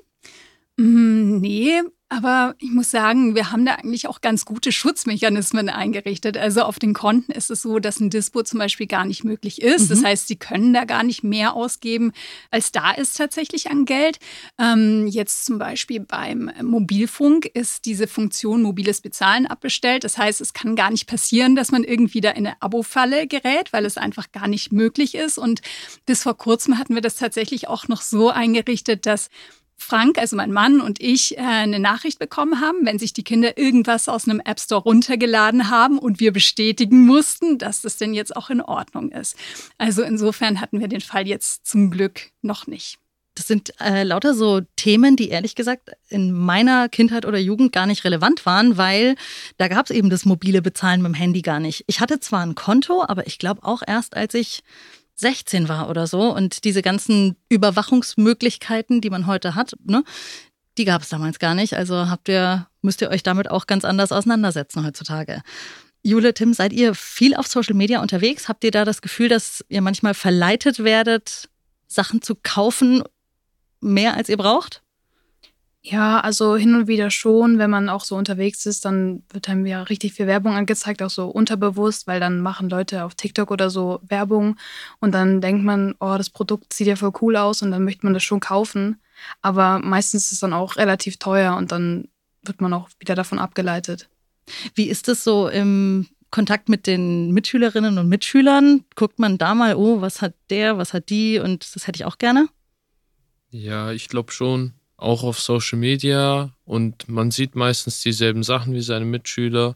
Mm, 0.77 1.37
nee, 1.39 1.81
aber 2.17 2.55
ich 2.57 2.71
muss 2.71 2.89
sagen, 2.89 3.35
wir 3.35 3.51
haben 3.51 3.63
da 3.63 3.75
eigentlich 3.75 4.07
auch 4.07 4.21
ganz 4.21 4.43
gute 4.43 4.71
Schutzmechanismen 4.71 5.69
eingerichtet. 5.69 6.35
Also 6.35 6.63
auf 6.63 6.79
den 6.79 6.93
Konten 6.93 7.31
ist 7.31 7.51
es 7.51 7.61
so, 7.61 7.77
dass 7.77 7.99
ein 7.99 8.09
Dispo 8.09 8.41
zum 8.41 8.57
Beispiel 8.57 8.87
gar 8.87 9.05
nicht 9.05 9.23
möglich 9.23 9.61
ist. 9.61 9.83
Mhm. 9.83 9.89
Das 9.89 10.03
heißt, 10.03 10.27
sie 10.27 10.35
können 10.35 10.73
da 10.73 10.85
gar 10.85 11.03
nicht 11.03 11.23
mehr 11.23 11.53
ausgeben, 11.53 12.11
als 12.49 12.71
da 12.71 12.89
ist 12.89 13.17
tatsächlich 13.17 13.69
an 13.69 13.85
Geld. 13.85 14.17
Ähm, 14.57 15.05
jetzt 15.05 15.45
zum 15.45 15.59
Beispiel 15.59 15.99
beim 15.99 16.51
Mobilfunk 16.63 17.45
ist 17.45 17.85
diese 17.85 18.07
Funktion 18.07 18.63
mobiles 18.63 19.01
Bezahlen 19.01 19.45
abbestellt. 19.45 20.03
Das 20.03 20.17
heißt, 20.17 20.41
es 20.41 20.53
kann 20.53 20.75
gar 20.75 20.89
nicht 20.89 21.05
passieren, 21.05 21.55
dass 21.55 21.71
man 21.71 21.83
irgendwie 21.83 22.21
da 22.21 22.31
in 22.31 22.47
eine 22.47 22.59
Abo-Falle 22.63 23.27
gerät, 23.27 23.73
weil 23.73 23.85
es 23.85 23.97
einfach 23.97 24.31
gar 24.31 24.47
nicht 24.47 24.71
möglich 24.71 25.13
ist. 25.13 25.37
Und 25.37 25.61
bis 26.07 26.23
vor 26.23 26.35
kurzem 26.35 26.79
hatten 26.79 26.95
wir 26.95 27.01
das 27.03 27.17
tatsächlich 27.17 27.67
auch 27.67 27.87
noch 27.87 28.01
so 28.01 28.31
eingerichtet, 28.31 29.05
dass 29.05 29.29
Frank, 29.77 30.17
also 30.17 30.35
mein 30.35 30.51
Mann 30.51 30.81
und 30.81 30.99
ich, 30.99 31.37
äh, 31.37 31.41
eine 31.41 31.79
Nachricht 31.79 32.19
bekommen 32.19 32.59
haben, 32.59 32.85
wenn 32.85 32.99
sich 32.99 33.13
die 33.13 33.23
Kinder 33.23 33.57
irgendwas 33.57 34.09
aus 34.09 34.27
einem 34.27 34.41
App 34.43 34.59
Store 34.59 34.81
runtergeladen 34.81 35.69
haben 35.69 35.99
und 35.99 36.19
wir 36.19 36.33
bestätigen 36.33 37.05
mussten, 37.05 37.57
dass 37.57 37.81
das 37.81 37.97
denn 37.97 38.13
jetzt 38.13 38.35
auch 38.35 38.49
in 38.49 38.61
Ordnung 38.61 39.11
ist. 39.11 39.37
Also 39.77 40.01
insofern 40.01 40.59
hatten 40.59 40.79
wir 40.79 40.87
den 40.87 41.01
Fall 41.01 41.27
jetzt 41.27 41.67
zum 41.67 41.91
Glück 41.91 42.31
noch 42.41 42.67
nicht. 42.67 42.97
Das 43.37 43.45
sind 43.45 43.79
äh, 43.79 44.01
lauter 44.01 44.33
so 44.33 44.61
Themen, 44.77 45.15
die 45.15 45.29
ehrlich 45.29 45.53
gesagt 45.53 45.91
in 46.09 46.31
meiner 46.31 46.89
Kindheit 46.89 47.23
oder 47.23 47.37
Jugend 47.37 47.71
gar 47.71 47.85
nicht 47.85 48.03
relevant 48.03 48.47
waren, 48.47 48.77
weil 48.77 49.15
da 49.57 49.67
gab 49.67 49.85
es 49.85 49.95
eben 49.95 50.09
das 50.09 50.25
mobile 50.25 50.63
Bezahlen 50.63 51.03
mit 51.03 51.11
dem 51.11 51.13
Handy 51.13 51.43
gar 51.43 51.59
nicht. 51.59 51.83
Ich 51.85 51.99
hatte 51.99 52.19
zwar 52.19 52.41
ein 52.41 52.55
Konto, 52.55 53.03
aber 53.07 53.27
ich 53.27 53.37
glaube 53.37 53.63
auch 53.63 53.83
erst, 53.85 54.17
als 54.17 54.33
ich 54.33 54.63
16 55.17 55.67
war 55.67 55.89
oder 55.89 56.07
so. 56.07 56.33
Und 56.33 56.63
diese 56.63 56.81
ganzen 56.81 57.35
Überwachungsmöglichkeiten, 57.49 59.01
die 59.01 59.09
man 59.09 59.27
heute 59.27 59.55
hat, 59.55 59.73
ne, 59.83 60.03
die 60.77 60.85
gab 60.85 61.01
es 61.01 61.09
damals 61.09 61.39
gar 61.39 61.55
nicht. 61.55 61.75
Also 61.75 62.09
habt 62.09 62.29
ihr, 62.29 62.67
müsst 62.81 63.01
ihr 63.01 63.09
euch 63.09 63.23
damit 63.23 63.49
auch 63.49 63.67
ganz 63.67 63.83
anders 63.83 64.11
auseinandersetzen 64.11 64.85
heutzutage. 64.85 65.41
Jule, 66.03 66.33
Tim, 66.33 66.53
seid 66.53 66.71
ihr 66.71 66.95
viel 66.95 67.35
auf 67.35 67.47
Social 67.47 67.75
Media 67.75 68.01
unterwegs? 68.01 68.47
Habt 68.47 68.63
ihr 68.63 68.71
da 68.71 68.85
das 68.85 69.01
Gefühl, 69.01 69.27
dass 69.27 69.65
ihr 69.67 69.81
manchmal 69.81 70.13
verleitet 70.13 70.83
werdet, 70.83 71.49
Sachen 71.87 72.21
zu 72.21 72.35
kaufen, 72.35 73.03
mehr 73.81 74.15
als 74.15 74.29
ihr 74.29 74.37
braucht? 74.37 74.83
Ja, 75.83 76.19
also 76.19 76.57
hin 76.57 76.75
und 76.75 76.87
wieder 76.87 77.09
schon, 77.11 77.59
wenn 77.59 77.69
man 77.69 77.87
auch 77.87 78.03
so 78.03 78.15
unterwegs 78.15 78.65
ist, 78.65 78.83
dann 78.83 79.23
wird 79.31 79.47
einem 79.47 79.65
ja 79.65 79.83
richtig 79.83 80.13
viel 80.13 80.27
Werbung 80.27 80.53
angezeigt, 80.53 81.01
auch 81.01 81.09
so 81.09 81.27
unterbewusst, 81.27 82.07
weil 82.07 82.19
dann 82.19 82.41
machen 82.41 82.69
Leute 82.69 83.05
auf 83.05 83.15
TikTok 83.15 83.51
oder 83.51 83.69
so 83.69 84.01
Werbung 84.07 84.57
und 84.99 85.13
dann 85.13 85.39
denkt 85.39 85.63
man, 85.63 85.95
oh, 85.99 86.15
das 86.17 86.29
Produkt 86.29 86.73
sieht 86.73 86.87
ja 86.87 86.95
voll 86.97 87.13
cool 87.21 87.37
aus 87.37 87.61
und 87.61 87.71
dann 87.71 87.85
möchte 87.85 88.05
man 88.05 88.13
das 88.13 88.23
schon 88.23 88.41
kaufen. 88.41 88.99
Aber 89.41 89.79
meistens 89.79 90.25
ist 90.25 90.31
es 90.33 90.39
dann 90.39 90.53
auch 90.53 90.75
relativ 90.75 91.17
teuer 91.17 91.55
und 91.55 91.71
dann 91.71 92.09
wird 92.43 92.59
man 92.59 92.73
auch 92.73 92.89
wieder 92.99 93.15
davon 93.15 93.39
abgeleitet. 93.39 94.09
Wie 94.75 94.89
ist 94.89 95.07
es 95.07 95.23
so 95.23 95.47
im 95.47 96.07
Kontakt 96.31 96.69
mit 96.69 96.87
den 96.87 97.31
Mitschülerinnen 97.31 97.97
und 97.97 98.09
Mitschülern? 98.09 98.83
Guckt 98.95 99.19
man 99.19 99.37
da 99.37 99.55
mal, 99.55 99.75
oh, 99.75 100.01
was 100.01 100.21
hat 100.21 100.33
der, 100.49 100.77
was 100.77 100.93
hat 100.93 101.09
die 101.09 101.39
und 101.39 101.75
das 101.75 101.87
hätte 101.87 101.97
ich 101.97 102.05
auch 102.05 102.17
gerne? 102.17 102.49
Ja, 103.49 103.91
ich 103.91 104.09
glaube 104.09 104.33
schon 104.33 104.73
auch 104.97 105.23
auf 105.23 105.39
Social 105.39 105.79
Media 105.79 106.51
und 106.65 107.07
man 107.07 107.31
sieht 107.31 107.55
meistens 107.55 108.01
dieselben 108.01 108.43
Sachen 108.43 108.73
wie 108.73 108.81
seine 108.81 109.05
Mitschüler. 109.05 109.75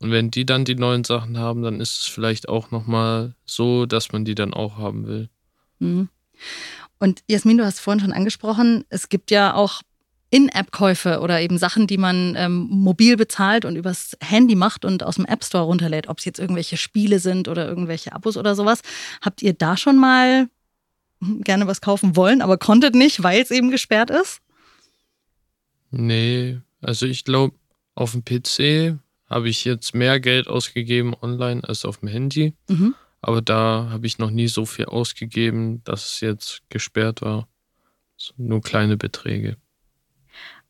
Und 0.00 0.10
wenn 0.10 0.30
die 0.30 0.44
dann 0.44 0.64
die 0.64 0.74
neuen 0.74 1.04
Sachen 1.04 1.38
haben, 1.38 1.62
dann 1.62 1.80
ist 1.80 2.00
es 2.00 2.04
vielleicht 2.06 2.48
auch 2.48 2.70
nochmal 2.70 3.34
so, 3.44 3.86
dass 3.86 4.12
man 4.12 4.24
die 4.24 4.34
dann 4.34 4.52
auch 4.52 4.76
haben 4.76 5.06
will. 5.06 5.28
Mhm. 5.78 6.08
Und 6.98 7.22
Jasmin, 7.28 7.58
du 7.58 7.64
hast 7.64 7.80
vorhin 7.80 8.00
schon 8.00 8.12
angesprochen, 8.12 8.84
es 8.88 9.08
gibt 9.08 9.30
ja 9.30 9.54
auch 9.54 9.82
in-App-Käufe 10.30 11.20
oder 11.20 11.40
eben 11.40 11.58
Sachen, 11.58 11.86
die 11.86 11.98
man 11.98 12.34
ähm, 12.36 12.66
mobil 12.68 13.16
bezahlt 13.16 13.64
und 13.64 13.76
übers 13.76 14.16
Handy 14.20 14.56
macht 14.56 14.84
und 14.84 15.04
aus 15.04 15.14
dem 15.14 15.26
App 15.26 15.44
Store 15.44 15.64
runterlädt, 15.64 16.08
ob 16.08 16.18
es 16.18 16.24
jetzt 16.24 16.40
irgendwelche 16.40 16.76
Spiele 16.76 17.20
sind 17.20 17.46
oder 17.46 17.68
irgendwelche 17.68 18.12
Abos 18.12 18.36
oder 18.36 18.56
sowas. 18.56 18.80
Habt 19.20 19.42
ihr 19.42 19.52
da 19.52 19.76
schon 19.76 19.96
mal 19.96 20.48
gerne 21.20 21.66
was 21.66 21.80
kaufen 21.80 22.16
wollen, 22.16 22.42
aber 22.42 22.58
konntet 22.58 22.94
nicht, 22.94 23.22
weil 23.22 23.40
es 23.40 23.50
eben 23.50 23.70
gesperrt 23.70 24.10
ist? 24.10 24.40
Nee, 25.96 26.60
also 26.80 27.06
ich 27.06 27.24
glaube, 27.24 27.54
auf 27.94 28.12
dem 28.12 28.24
PC 28.24 28.98
habe 29.30 29.48
ich 29.48 29.64
jetzt 29.64 29.94
mehr 29.94 30.20
Geld 30.20 30.48
ausgegeben 30.48 31.14
online 31.20 31.62
als 31.62 31.84
auf 31.84 31.98
dem 31.98 32.08
Handy. 32.08 32.54
Mhm. 32.68 32.94
Aber 33.20 33.40
da 33.40 33.88
habe 33.90 34.06
ich 34.06 34.18
noch 34.18 34.30
nie 34.30 34.48
so 34.48 34.66
viel 34.66 34.86
ausgegeben, 34.86 35.82
dass 35.84 36.14
es 36.14 36.20
jetzt 36.20 36.62
gesperrt 36.68 37.22
war. 37.22 37.48
So 38.16 38.34
nur 38.36 38.60
kleine 38.60 38.96
Beträge. 38.96 39.56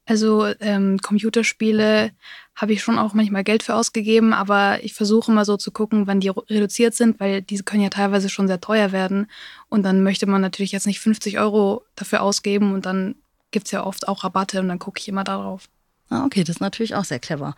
Also 0.07 0.47
ähm, 0.61 0.99
Computerspiele 0.99 2.13
habe 2.55 2.73
ich 2.75 2.83
schon 2.83 2.99
auch 2.99 3.15
manchmal 3.15 3.43
Geld 3.43 3.63
für 3.63 3.75
ausgegeben, 3.75 4.35
aber 4.35 4.85
ich 4.85 4.93
versuche 4.93 5.33
immer 5.33 5.47
so 5.47 5.57
zu 5.57 5.73
gucken, 5.73 6.07
wann 6.07 6.21
die 6.21 6.29
reduziert 6.29 6.95
sind, 6.95 7.19
weil 7.19 7.41
diese 7.41 7.65
können 7.65 7.83
ja 7.83 7.89
teilweise 7.89 8.29
schon 8.29 8.47
sehr 8.47 8.61
teuer 8.61 8.93
werden. 8.93 9.29
Und 9.71 9.83
dann 9.83 10.03
möchte 10.03 10.27
man 10.27 10.43
natürlich 10.43 10.73
jetzt 10.73 10.87
nicht 10.87 11.01
50 11.01 11.39
Euro 11.39 11.85
dafür 11.97 12.21
ausgeben 12.21 12.75
und 12.75 12.85
dann 12.85 13.15
gibt 13.55 13.69
es 13.69 13.71
ja 13.71 13.87
oft 13.87 14.09
auch 14.09 14.25
Rabatte 14.25 14.61
und 14.61 14.69
dann 14.69 14.81
gucke 14.81 15.01
ich 15.01 15.09
immer 15.09 15.25
darauf. 15.25 15.69
Ah, 16.11 16.25
okay, 16.27 16.43
das 16.43 16.57
ist 16.57 16.61
natürlich 16.61 16.97
auch 16.97 17.05
sehr 17.05 17.21
clever. 17.21 17.55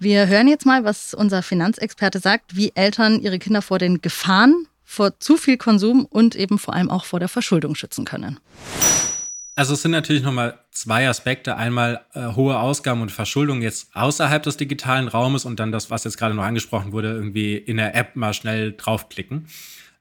Wir 0.00 0.26
hören 0.26 0.48
jetzt 0.48 0.66
mal, 0.66 0.84
was 0.84 1.14
unser 1.14 1.42
Finanzexperte 1.42 2.18
sagt, 2.18 2.56
wie 2.56 2.72
Eltern 2.74 3.20
ihre 3.20 3.38
Kinder 3.38 3.62
vor 3.62 3.78
den 3.78 4.00
Gefahren, 4.00 4.66
vor 4.84 5.20
zu 5.20 5.36
viel 5.36 5.58
Konsum 5.58 6.06
und 6.06 6.34
eben 6.34 6.58
vor 6.58 6.74
allem 6.74 6.90
auch 6.90 7.04
vor 7.04 7.20
der 7.20 7.28
Verschuldung 7.28 7.74
schützen 7.74 8.06
können. 8.06 8.40
Also 9.54 9.74
es 9.74 9.82
sind 9.82 9.92
natürlich 9.92 10.22
nochmal 10.22 10.58
zwei 10.72 11.08
Aspekte. 11.08 11.56
Einmal 11.56 12.04
äh, 12.14 12.32
hohe 12.34 12.58
Ausgaben 12.58 13.02
und 13.02 13.12
Verschuldung 13.12 13.60
jetzt 13.60 13.94
außerhalb 13.94 14.42
des 14.42 14.56
digitalen 14.56 15.08
Raumes 15.08 15.44
und 15.44 15.60
dann 15.60 15.70
das, 15.72 15.90
was 15.90 16.04
jetzt 16.04 16.16
gerade 16.16 16.34
noch 16.34 16.42
angesprochen 16.42 16.92
wurde, 16.92 17.12
irgendwie 17.12 17.56
in 17.56 17.76
der 17.76 17.94
App 17.94 18.16
mal 18.16 18.32
schnell 18.32 18.72
draufklicken. 18.72 19.46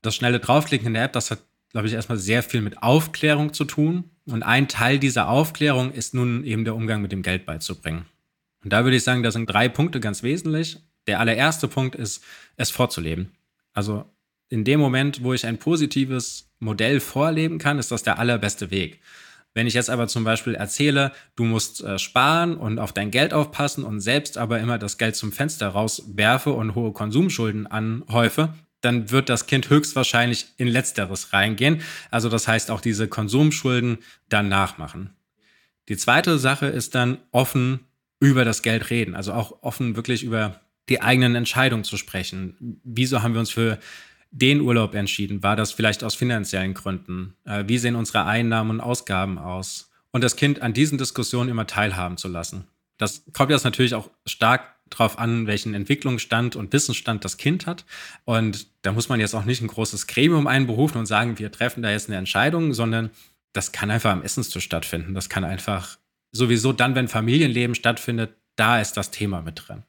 Das 0.01 0.15
schnelle 0.15 0.39
Draufklicken 0.39 0.87
in 0.87 0.93
der 0.93 1.03
App, 1.03 1.13
das 1.13 1.31
hat, 1.31 1.39
glaube 1.71 1.87
ich, 1.87 1.93
erstmal 1.93 2.17
sehr 2.17 2.43
viel 2.43 2.61
mit 2.61 2.81
Aufklärung 2.81 3.53
zu 3.53 3.65
tun. 3.65 4.09
Und 4.25 4.43
ein 4.43 4.67
Teil 4.67 4.99
dieser 4.99 5.27
Aufklärung 5.27 5.91
ist 5.91 6.13
nun 6.13 6.43
eben 6.43 6.63
der 6.63 6.75
Umgang 6.75 7.01
mit 7.01 7.11
dem 7.11 7.23
Geld 7.23 7.45
beizubringen. 7.45 8.05
Und 8.63 8.71
da 8.71 8.83
würde 8.85 8.95
ich 8.95 9.03
sagen, 9.03 9.23
da 9.23 9.31
sind 9.31 9.47
drei 9.47 9.67
Punkte 9.67 9.99
ganz 9.99 10.23
wesentlich. 10.23 10.77
Der 11.07 11.19
allererste 11.19 11.67
Punkt 11.67 11.95
ist, 11.95 12.23
es 12.55 12.71
vorzuleben. 12.71 13.31
Also 13.73 14.05
in 14.49 14.63
dem 14.63 14.79
Moment, 14.79 15.23
wo 15.23 15.33
ich 15.33 15.45
ein 15.45 15.57
positives 15.57 16.49
Modell 16.59 16.99
vorleben 16.99 17.57
kann, 17.57 17.79
ist 17.79 17.91
das 17.91 18.03
der 18.03 18.19
allerbeste 18.19 18.71
Weg. 18.71 19.01
Wenn 19.53 19.67
ich 19.67 19.73
jetzt 19.73 19.89
aber 19.89 20.07
zum 20.07 20.23
Beispiel 20.23 20.55
erzähle, 20.55 21.11
du 21.35 21.43
musst 21.43 21.83
äh, 21.83 21.99
sparen 21.99 22.57
und 22.57 22.79
auf 22.79 22.91
dein 22.91 23.11
Geld 23.11 23.33
aufpassen 23.33 23.83
und 23.83 23.99
selbst 23.99 24.37
aber 24.37 24.59
immer 24.59 24.79
das 24.79 24.97
Geld 24.97 25.15
zum 25.15 25.31
Fenster 25.31 25.67
rauswerfe 25.67 26.51
und 26.53 26.73
hohe 26.73 26.91
Konsumschulden 26.91 27.67
anhäufe, 27.67 28.53
dann 28.83 29.11
wird 29.11 29.29
das 29.29 29.47
Kind 29.47 29.69
höchstwahrscheinlich 29.69 30.47
in 30.57 30.67
letzteres 30.67 31.31
reingehen. 31.31 31.81
Also 32.11 32.29
das 32.29 32.47
heißt 32.47 32.69
auch 32.69 32.81
diese 32.81 33.07
Konsumschulden 33.07 33.99
dann 34.27 34.49
nachmachen. 34.49 35.11
Die 35.89 35.97
zweite 35.97 36.37
Sache 36.37 36.67
ist 36.67 36.93
dann 36.93 37.17
offen 37.31 37.79
über 38.19 38.45
das 38.45 38.61
Geld 38.61 38.89
reden, 38.89 39.15
also 39.15 39.33
auch 39.33 39.63
offen 39.63 39.95
wirklich 39.95 40.23
über 40.23 40.61
die 40.89 41.01
eigenen 41.01 41.35
Entscheidungen 41.35 41.83
zu 41.85 41.97
sprechen. 41.97 42.79
Wieso 42.83 43.21
haben 43.21 43.33
wir 43.33 43.39
uns 43.39 43.51
für 43.51 43.79
den 44.31 44.61
Urlaub 44.61 44.95
entschieden? 44.95 45.43
War 45.43 45.55
das 45.55 45.71
vielleicht 45.71 46.03
aus 46.03 46.15
finanziellen 46.15 46.73
Gründen? 46.73 47.35
Äh, 47.45 47.65
wie 47.67 47.77
sehen 47.77 47.95
unsere 47.95 48.25
Einnahmen 48.25 48.71
und 48.71 48.81
Ausgaben 48.81 49.37
aus? 49.37 49.91
Und 50.11 50.23
das 50.23 50.35
Kind 50.35 50.61
an 50.61 50.73
diesen 50.73 50.97
Diskussionen 50.97 51.49
immer 51.49 51.67
teilhaben 51.67 52.17
zu 52.17 52.27
lassen. 52.27 52.67
Das 52.97 53.23
kommt 53.33 53.51
jetzt 53.51 53.63
natürlich 53.63 53.95
auch 53.95 54.09
stark 54.25 54.72
drauf 54.97 55.17
an, 55.19 55.47
welchen 55.47 55.73
Entwicklungsstand 55.73 56.55
und 56.55 56.73
Wissensstand 56.73 57.25
das 57.25 57.37
Kind 57.37 57.65
hat. 57.65 57.85
Und 58.25 58.67
da 58.81 58.91
muss 58.91 59.09
man 59.09 59.19
jetzt 59.19 59.33
auch 59.33 59.45
nicht 59.45 59.61
ein 59.61 59.67
großes 59.67 60.07
Gremium 60.07 60.47
einberufen 60.47 60.97
und 60.97 61.05
sagen, 61.05 61.39
wir 61.39 61.51
treffen 61.51 61.83
da 61.83 61.91
jetzt 61.91 62.09
eine 62.09 62.17
Entscheidung, 62.17 62.73
sondern 62.73 63.09
das 63.53 63.71
kann 63.71 63.91
einfach 63.91 64.11
am 64.11 64.23
Essenstisch 64.23 64.63
stattfinden. 64.63 65.13
Das 65.13 65.29
kann 65.29 65.43
einfach 65.43 65.97
sowieso 66.31 66.73
dann, 66.73 66.95
wenn 66.95 67.07
Familienleben 67.07 67.75
stattfindet, 67.75 68.35
da 68.55 68.79
ist 68.81 68.97
das 68.97 69.11
Thema 69.11 69.41
mit 69.41 69.63
drin. 69.67 69.83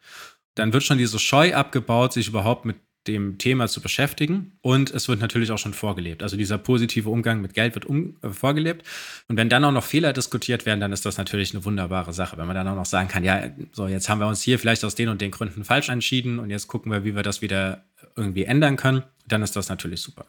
Dann 0.54 0.72
wird 0.72 0.84
schon 0.84 0.98
diese 0.98 1.18
Scheu 1.18 1.54
abgebaut, 1.54 2.12
sich 2.12 2.28
überhaupt 2.28 2.64
mit 2.64 2.76
dem 3.06 3.38
Thema 3.38 3.68
zu 3.68 3.80
beschäftigen. 3.80 4.52
Und 4.62 4.90
es 4.90 5.08
wird 5.08 5.20
natürlich 5.20 5.50
auch 5.50 5.58
schon 5.58 5.74
vorgelebt. 5.74 6.22
Also 6.22 6.36
dieser 6.36 6.58
positive 6.58 7.08
Umgang 7.10 7.40
mit 7.40 7.54
Geld 7.54 7.74
wird 7.74 7.84
um, 7.84 8.16
äh, 8.22 8.30
vorgelebt. 8.30 8.86
Und 9.28 9.36
wenn 9.36 9.48
dann 9.48 9.64
auch 9.64 9.72
noch 9.72 9.84
Fehler 9.84 10.12
diskutiert 10.12 10.66
werden, 10.66 10.80
dann 10.80 10.92
ist 10.92 11.04
das 11.04 11.18
natürlich 11.18 11.54
eine 11.54 11.64
wunderbare 11.64 12.12
Sache. 12.12 12.36
Wenn 12.36 12.46
man 12.46 12.56
dann 12.56 12.68
auch 12.68 12.76
noch 12.76 12.86
sagen 12.86 13.08
kann, 13.08 13.24
ja, 13.24 13.50
so 13.72 13.86
jetzt 13.86 14.08
haben 14.08 14.20
wir 14.20 14.26
uns 14.26 14.42
hier 14.42 14.58
vielleicht 14.58 14.84
aus 14.84 14.94
den 14.94 15.08
und 15.08 15.20
den 15.20 15.30
Gründen 15.30 15.64
falsch 15.64 15.88
entschieden 15.88 16.38
und 16.38 16.50
jetzt 16.50 16.68
gucken 16.68 16.90
wir, 16.90 17.04
wie 17.04 17.14
wir 17.14 17.22
das 17.22 17.42
wieder 17.42 17.84
irgendwie 18.16 18.44
ändern 18.44 18.76
können, 18.76 19.02
dann 19.26 19.42
ist 19.42 19.56
das 19.56 19.68
natürlich 19.68 20.00
super. 20.00 20.26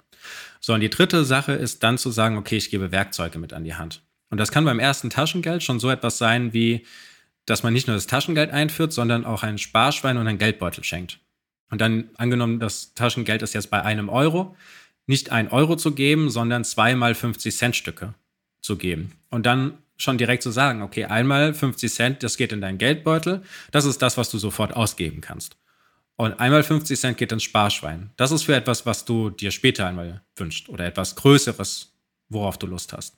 So, 0.59 0.73
und 0.73 0.79
die 0.79 0.89
dritte 0.89 1.23
Sache 1.25 1.53
ist 1.53 1.83
dann 1.83 1.97
zu 1.97 2.11
sagen, 2.11 2.37
okay, 2.37 2.57
ich 2.57 2.69
gebe 2.69 2.91
Werkzeuge 2.91 3.39
mit 3.39 3.53
an 3.53 3.63
die 3.63 3.75
Hand. 3.75 4.01
Und 4.29 4.39
das 4.39 4.51
kann 4.51 4.65
beim 4.65 4.79
ersten 4.79 5.09
Taschengeld 5.09 5.63
schon 5.63 5.79
so 5.79 5.89
etwas 5.89 6.17
sein 6.17 6.53
wie, 6.53 6.85
dass 7.45 7.63
man 7.63 7.73
nicht 7.73 7.87
nur 7.87 7.95
das 7.95 8.07
Taschengeld 8.07 8.51
einführt, 8.51 8.91
sondern 8.91 9.25
auch 9.25 9.43
ein 9.43 9.57
Sparschwein 9.57 10.17
und 10.17 10.27
einen 10.27 10.39
Geldbeutel 10.39 10.83
schenkt. 10.83 11.19
Und 11.69 11.81
dann 11.81 12.09
angenommen, 12.15 12.59
das 12.59 12.93
Taschengeld 12.93 13.41
ist 13.41 13.53
jetzt 13.53 13.71
bei 13.71 13.81
einem 13.81 14.09
Euro, 14.09 14.55
nicht 15.07 15.31
ein 15.31 15.49
Euro 15.49 15.75
zu 15.75 15.93
geben, 15.93 16.29
sondern 16.29 16.63
zweimal 16.63 17.15
50 17.15 17.55
Cent 17.55 17.75
Stücke 17.75 18.13
zu 18.61 18.77
geben. 18.77 19.13
Und 19.29 19.45
dann 19.45 19.77
schon 19.97 20.17
direkt 20.17 20.43
zu 20.43 20.51
sagen, 20.51 20.81
okay, 20.81 21.05
einmal 21.05 21.53
50 21.53 21.93
Cent, 21.93 22.23
das 22.23 22.37
geht 22.37 22.51
in 22.51 22.61
deinen 22.61 22.77
Geldbeutel, 22.77 23.41
das 23.71 23.85
ist 23.85 24.01
das, 24.01 24.17
was 24.17 24.29
du 24.29 24.37
sofort 24.37 24.75
ausgeben 24.75 25.21
kannst. 25.21 25.57
Und 26.17 26.39
einmal 26.39 26.63
50 26.63 26.99
Cent 26.99 27.17
geht 27.17 27.31
ins 27.31 27.43
Sparschwein. 27.43 28.11
Das 28.15 28.31
ist 28.31 28.43
für 28.43 28.55
etwas, 28.55 28.85
was 28.85 29.05
du 29.05 29.29
dir 29.29 29.51
später 29.51 29.87
einmal 29.87 30.21
wünscht 30.35 30.69
oder 30.69 30.85
etwas 30.85 31.15
Größeres, 31.15 31.93
worauf 32.29 32.57
du 32.57 32.67
Lust 32.67 32.93
hast. 32.93 33.17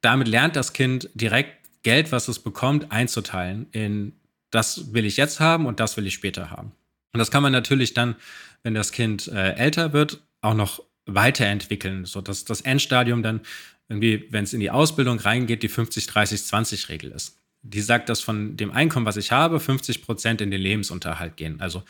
Damit 0.00 0.28
lernt 0.28 0.54
das 0.54 0.72
Kind 0.72 1.10
direkt 1.14 1.56
Geld, 1.82 2.12
was 2.12 2.28
es 2.28 2.38
bekommt, 2.38 2.92
einzuteilen 2.92 3.66
in 3.72 4.12
das 4.50 4.94
will 4.94 5.04
ich 5.04 5.16
jetzt 5.16 5.40
haben 5.40 5.66
und 5.66 5.78
das 5.78 5.96
will 5.96 6.06
ich 6.06 6.14
später 6.14 6.50
haben. 6.50 6.72
Und 7.18 7.20
das 7.20 7.32
kann 7.32 7.42
man 7.42 7.50
natürlich 7.50 7.94
dann, 7.94 8.14
wenn 8.62 8.74
das 8.74 8.92
Kind 8.92 9.26
äh, 9.26 9.54
älter 9.54 9.92
wird, 9.92 10.22
auch 10.40 10.54
noch 10.54 10.80
weiterentwickeln, 11.04 12.04
so 12.04 12.20
dass 12.20 12.44
das 12.44 12.60
Endstadium 12.60 13.24
dann 13.24 13.40
irgendwie, 13.88 14.28
wenn 14.30 14.44
es 14.44 14.52
in 14.52 14.60
die 14.60 14.70
Ausbildung 14.70 15.18
reingeht, 15.18 15.64
die 15.64 15.68
50-30-20-Regel 15.68 17.10
ist. 17.10 17.36
Die 17.62 17.80
sagt, 17.80 18.08
dass 18.08 18.20
von 18.20 18.56
dem 18.56 18.70
Einkommen, 18.70 19.04
was 19.04 19.16
ich 19.16 19.32
habe, 19.32 19.58
50 19.58 20.02
Prozent 20.02 20.40
in 20.40 20.52
den 20.52 20.60
Lebensunterhalt 20.60 21.36
gehen. 21.36 21.60
Also 21.60 21.82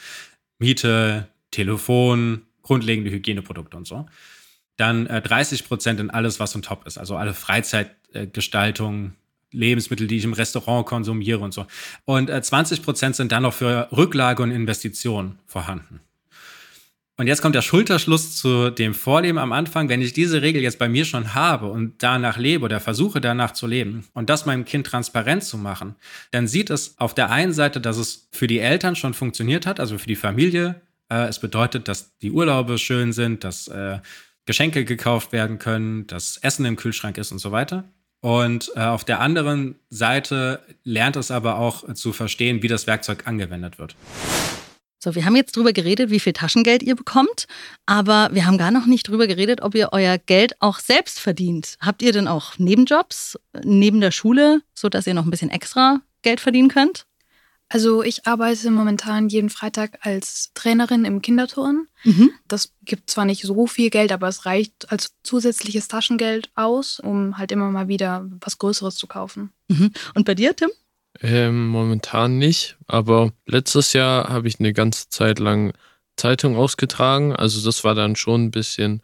Miete, 0.58 1.28
Telefon, 1.50 2.46
grundlegende 2.62 3.10
Hygieneprodukte 3.10 3.76
und 3.76 3.86
so. 3.86 4.06
Dann 4.78 5.08
äh, 5.08 5.20
30 5.20 5.68
Prozent 5.68 6.00
in 6.00 6.08
alles, 6.08 6.40
was 6.40 6.56
on 6.56 6.62
top 6.62 6.86
ist. 6.86 6.96
Also 6.96 7.16
alle 7.16 7.34
Freizeitgestaltung, 7.34 9.12
Lebensmittel, 9.52 10.06
die 10.06 10.18
ich 10.18 10.24
im 10.24 10.32
Restaurant 10.32 10.86
konsumiere 10.86 11.40
und 11.40 11.52
so. 11.52 11.66
Und 12.04 12.30
äh, 12.30 12.40
20 12.40 12.82
Prozent 12.82 13.16
sind 13.16 13.32
dann 13.32 13.42
noch 13.42 13.54
für 13.54 13.88
Rücklage 13.92 14.42
und 14.42 14.50
Investition 14.50 15.38
vorhanden. 15.46 16.00
Und 17.20 17.26
jetzt 17.26 17.42
kommt 17.42 17.56
der 17.56 17.62
Schulterschluss 17.62 18.36
zu 18.36 18.70
dem 18.70 18.94
Vorleben 18.94 19.38
am 19.38 19.50
Anfang. 19.50 19.88
Wenn 19.88 20.00
ich 20.00 20.12
diese 20.12 20.40
Regel 20.40 20.62
jetzt 20.62 20.78
bei 20.78 20.88
mir 20.88 21.04
schon 21.04 21.34
habe 21.34 21.66
und 21.66 22.00
danach 22.00 22.38
lebe 22.38 22.64
oder 22.64 22.78
versuche 22.78 23.20
danach 23.20 23.50
zu 23.50 23.66
leben 23.66 24.06
und 24.14 24.30
das 24.30 24.46
meinem 24.46 24.64
Kind 24.64 24.86
transparent 24.86 25.42
zu 25.42 25.58
machen, 25.58 25.96
dann 26.30 26.46
sieht 26.46 26.70
es 26.70 26.96
auf 26.98 27.14
der 27.14 27.30
einen 27.30 27.52
Seite, 27.52 27.80
dass 27.80 27.96
es 27.96 28.28
für 28.30 28.46
die 28.46 28.60
Eltern 28.60 28.94
schon 28.94 29.14
funktioniert 29.14 29.66
hat, 29.66 29.80
also 29.80 29.98
für 29.98 30.06
die 30.06 30.14
Familie. 30.14 30.80
Äh, 31.08 31.26
es 31.26 31.40
bedeutet, 31.40 31.88
dass 31.88 32.16
die 32.18 32.30
Urlaube 32.30 32.78
schön 32.78 33.12
sind, 33.12 33.42
dass 33.42 33.66
äh, 33.66 33.98
Geschenke 34.46 34.84
gekauft 34.84 35.32
werden 35.32 35.58
können, 35.58 36.06
dass 36.06 36.36
Essen 36.36 36.64
im 36.66 36.76
Kühlschrank 36.76 37.18
ist 37.18 37.32
und 37.32 37.38
so 37.40 37.50
weiter. 37.50 37.82
Und 38.20 38.72
äh, 38.74 38.80
auf 38.80 39.04
der 39.04 39.20
anderen 39.20 39.76
Seite 39.90 40.60
lernt 40.82 41.16
es 41.16 41.30
aber 41.30 41.58
auch 41.58 41.92
zu 41.94 42.12
verstehen, 42.12 42.62
wie 42.62 42.68
das 42.68 42.86
Werkzeug 42.86 43.26
angewendet 43.26 43.78
wird. 43.78 43.94
So, 45.00 45.14
wir 45.14 45.24
haben 45.24 45.36
jetzt 45.36 45.56
drüber 45.56 45.72
geredet, 45.72 46.10
wie 46.10 46.18
viel 46.18 46.32
Taschengeld 46.32 46.82
ihr 46.82 46.96
bekommt, 46.96 47.46
aber 47.86 48.30
wir 48.32 48.46
haben 48.46 48.58
gar 48.58 48.72
noch 48.72 48.86
nicht 48.86 49.06
drüber 49.06 49.28
geredet, 49.28 49.60
ob 49.60 49.76
ihr 49.76 49.90
euer 49.92 50.18
Geld 50.18 50.60
auch 50.60 50.80
selbst 50.80 51.20
verdient. 51.20 51.76
Habt 51.78 52.02
ihr 52.02 52.12
denn 52.12 52.26
auch 52.26 52.58
Nebenjobs 52.58 53.38
neben 53.62 54.00
der 54.00 54.10
Schule, 54.10 54.60
sodass 54.74 55.06
ihr 55.06 55.14
noch 55.14 55.24
ein 55.24 55.30
bisschen 55.30 55.50
extra 55.50 56.00
Geld 56.22 56.40
verdienen 56.40 56.68
könnt? 56.68 57.06
Also 57.68 58.02
ich 58.02 58.26
arbeite 58.26 58.70
momentan 58.70 59.28
jeden 59.28 59.50
Freitag 59.50 59.98
als 60.00 60.52
Trainerin 60.54 61.04
im 61.04 61.20
Kinderturnen. 61.20 61.88
Mhm. 62.04 62.30
Das 62.46 62.72
gibt 62.82 63.10
zwar 63.10 63.26
nicht 63.26 63.42
so 63.42 63.66
viel 63.66 63.90
Geld, 63.90 64.10
aber 64.10 64.28
es 64.28 64.46
reicht 64.46 64.90
als 64.90 65.14
zusätzliches 65.22 65.88
Taschengeld 65.88 66.50
aus, 66.54 66.98
um 66.98 67.36
halt 67.36 67.52
immer 67.52 67.70
mal 67.70 67.88
wieder 67.88 68.26
was 68.40 68.58
Größeres 68.58 68.94
zu 68.94 69.06
kaufen. 69.06 69.52
Mhm. 69.68 69.92
Und 70.14 70.24
bei 70.24 70.34
dir, 70.34 70.56
Tim? 70.56 70.70
Ähm, 71.20 71.68
momentan 71.68 72.38
nicht, 72.38 72.76
aber 72.86 73.32
letztes 73.46 73.92
Jahr 73.92 74.28
habe 74.28 74.48
ich 74.48 74.60
eine 74.60 74.72
ganze 74.72 75.08
Zeit 75.08 75.38
lang 75.38 75.72
Zeitung 76.16 76.56
ausgetragen. 76.56 77.34
Also 77.34 77.64
das 77.64 77.84
war 77.84 77.94
dann 77.94 78.16
schon 78.16 78.44
ein 78.44 78.50
bisschen 78.50 79.02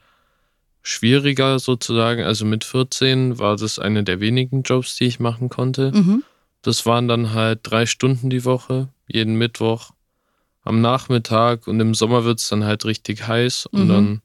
schwieriger 0.83 1.59
sozusagen. 1.59 2.23
Also 2.23 2.45
mit 2.45 2.65
14 2.65 3.39
war 3.39 3.57
das 3.57 3.79
eine 3.79 4.05
der 4.05 4.21
wenigen 4.21 4.63
Jobs, 4.63 4.97
die 4.97 5.05
ich 5.05 5.21
machen 5.21 5.49
konnte. 5.49 5.93
Mhm. 5.93 6.25
Das 6.65 6.87
waren 6.87 7.09
dann 7.09 7.35
halt 7.35 7.61
drei 7.63 7.85
Stunden 7.85 8.31
die 8.31 8.45
Woche, 8.45 8.89
jeden 9.07 9.37
Mittwoch 9.37 9.91
am 10.63 10.81
Nachmittag 10.81 11.67
und 11.67 11.79
im 11.79 11.95
Sommer 11.95 12.25
wird 12.25 12.41
es 12.41 12.49
dann 12.49 12.65
halt 12.65 12.87
richtig 12.87 13.29
heiß 13.29 13.67
und 13.67 13.85
mhm. 13.85 13.89
dann, 13.89 14.23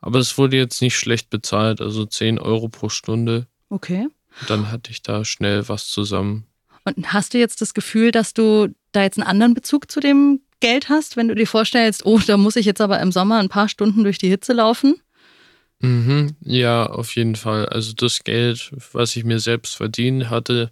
aber 0.00 0.18
es 0.18 0.36
wurde 0.36 0.58
jetzt 0.58 0.82
nicht 0.82 0.96
schlecht 0.96 1.30
bezahlt, 1.30 1.80
also 1.80 2.04
10 2.04 2.38
Euro 2.38 2.68
pro 2.68 2.90
Stunde. 2.90 3.46
Okay. 3.70 4.06
Dann 4.48 4.70
hatte 4.70 4.90
ich 4.90 5.02
da 5.02 5.24
schnell 5.24 5.66
was 5.68 5.88
zusammen. 5.88 6.46
Und 6.84 7.14
hast 7.14 7.32
du 7.32 7.38
jetzt 7.38 7.62
das 7.62 7.72
Gefühl, 7.72 8.10
dass 8.10 8.34
du 8.34 8.74
da 8.92 9.02
jetzt 9.02 9.18
einen 9.18 9.26
anderen 9.26 9.54
Bezug 9.54 9.90
zu 9.90 10.00
dem 10.00 10.42
Geld 10.60 10.90
hast, 10.90 11.16
wenn 11.16 11.28
du 11.28 11.34
dir 11.34 11.46
vorstellst, 11.46 12.04
oh, 12.04 12.20
da 12.26 12.36
muss 12.36 12.56
ich 12.56 12.66
jetzt 12.66 12.82
aber 12.82 13.00
im 13.00 13.12
Sommer 13.12 13.38
ein 13.38 13.48
paar 13.48 13.70
Stunden 13.70 14.04
durch 14.04 14.18
die 14.18 14.28
Hitze 14.28 14.52
laufen? 14.52 14.96
Mhm, 15.80 16.36
ja, 16.42 16.86
auf 16.86 17.16
jeden 17.16 17.34
Fall. 17.34 17.66
Also 17.66 17.94
das 17.94 18.24
Geld, 18.24 18.72
was 18.92 19.16
ich 19.16 19.24
mir 19.24 19.40
selbst 19.40 19.74
verdient 19.74 20.28
hatte, 20.28 20.70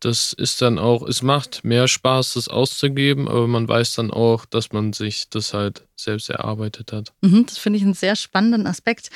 das 0.00 0.32
ist 0.32 0.62
dann 0.62 0.78
auch, 0.78 1.02
es 1.06 1.22
macht 1.22 1.64
mehr 1.64 1.88
Spaß, 1.88 2.34
das 2.34 2.48
auszugeben, 2.48 3.28
aber 3.28 3.46
man 3.46 3.68
weiß 3.68 3.94
dann 3.94 4.10
auch, 4.10 4.44
dass 4.46 4.72
man 4.72 4.92
sich 4.92 5.28
das 5.28 5.54
halt 5.54 5.84
selbst 5.96 6.30
erarbeitet 6.30 6.92
hat. 6.92 7.12
Mhm, 7.20 7.46
das 7.46 7.58
finde 7.58 7.78
ich 7.78 7.82
einen 7.82 7.94
sehr 7.94 8.16
spannenden 8.16 8.66
Aspekt. 8.66 9.10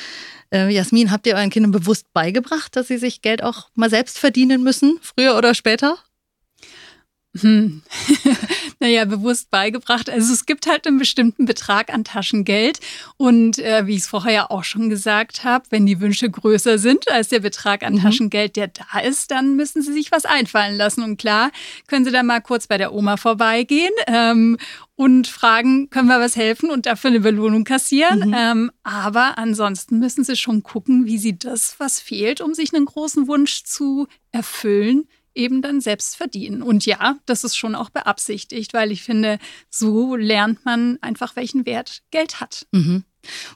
Äh, 0.53 0.73
Jasmin, 0.75 1.11
habt 1.11 1.27
ihr 1.27 1.35
euren 1.37 1.51
Kindern 1.51 1.73
bewusst 1.73 2.13
beigebracht, 2.13 2.75
dass 2.77 2.89
sie 2.89 2.99
sich 2.99 3.23
Geld 3.23 3.43
auch 3.43 3.69
mal 3.75 3.91
selbst 3.91 4.19
verdienen 4.19 4.63
müssen, 4.63 4.99
früher 5.01 5.37
oder 5.37 5.55
später? 5.55 5.99
Hm. 7.41 7.81
naja, 8.81 9.07
bewusst 9.07 9.51
beigebracht. 9.51 10.11
Also 10.11 10.35
es 10.35 10.45
gibt 10.45 10.67
halt 10.67 10.87
einen 10.87 10.99
bestimmten 10.99 11.47
Betrag 11.47 11.93
an 11.93 12.05
Taschengeld. 12.05 12.79
Und 13.17 13.59
äh, 13.59 13.87
wie 13.87 13.95
ich 13.95 14.01
es 14.01 14.07
vorher 14.07 14.33
ja 14.33 14.51
auch 14.51 14.65
schon 14.65 14.91
gesagt 14.91 15.43
habe, 15.43 15.65
wenn 15.71 15.87
die 15.87 16.01
Wünsche 16.01 16.29
größer 16.29 16.79
sind 16.79 17.11
als 17.11 17.29
der 17.29 17.41
Betrag 17.41 17.85
an 17.85 17.95
mhm. 17.95 18.03
Taschengeld, 18.03 18.57
der 18.57 18.69
da 18.69 19.01
ist, 19.01 19.31
dann 19.31 19.57
müssen 19.57 19.81
sie 19.81 19.95
sich 19.95 20.13
was 20.13 20.27
einfallen 20.27 20.77
lassen. 20.77 21.03
Und 21.03 21.17
klar, 21.17 21.51
können 21.87 22.05
sie 22.05 22.11
dann 22.11 22.27
mal 22.27 22.43
kurz 22.43 22.67
bei 22.67 22.77
der 22.77 22.93
Oma 22.93 23.17
vorbeigehen 23.17 23.93
ähm, 24.09 24.59
und 24.95 25.27
fragen, 25.27 25.89
können 25.89 26.09
wir 26.09 26.21
was 26.21 26.37
helfen 26.37 26.71
und 26.71 26.85
dafür 26.85 27.11
eine 27.11 27.21
Belohnung 27.21 27.65
kassieren. 27.65 28.29
Mhm. 28.29 28.35
Ähm, 28.37 28.71
aber 28.83 29.39
ansonsten 29.39 29.99
müssen 30.01 30.23
sie 30.23 30.37
schon 30.37 30.63
gucken, 30.63 31.07
wie 31.07 31.17
sie 31.17 31.39
das, 31.39 31.77
was 31.79 31.99
fehlt, 31.99 32.43
um 32.43 32.53
sich 32.53 32.75
einen 32.75 32.85
großen 32.85 33.27
Wunsch 33.27 33.65
zu 33.65 34.07
erfüllen, 34.33 35.09
eben 35.35 35.63
dann 35.63 35.81
selbst 35.81 36.17
verdienen. 36.17 36.63
Und 36.63 36.87
ja, 36.87 37.17
das 37.27 37.45
ist 37.45 37.57
schon 37.57 37.75
auch 37.75 37.91
beabsichtigt, 37.91 38.75
weil 38.75 38.93
ich 38.93 39.03
finde, 39.03 39.39
so 39.71 40.17
lernt 40.17 40.65
man 40.65 40.99
einfach, 41.01 41.37
welchen 41.37 41.67
Wert 41.67 42.03
Geld 42.11 42.41
hat. 42.41 42.67
Mhm. 42.73 43.05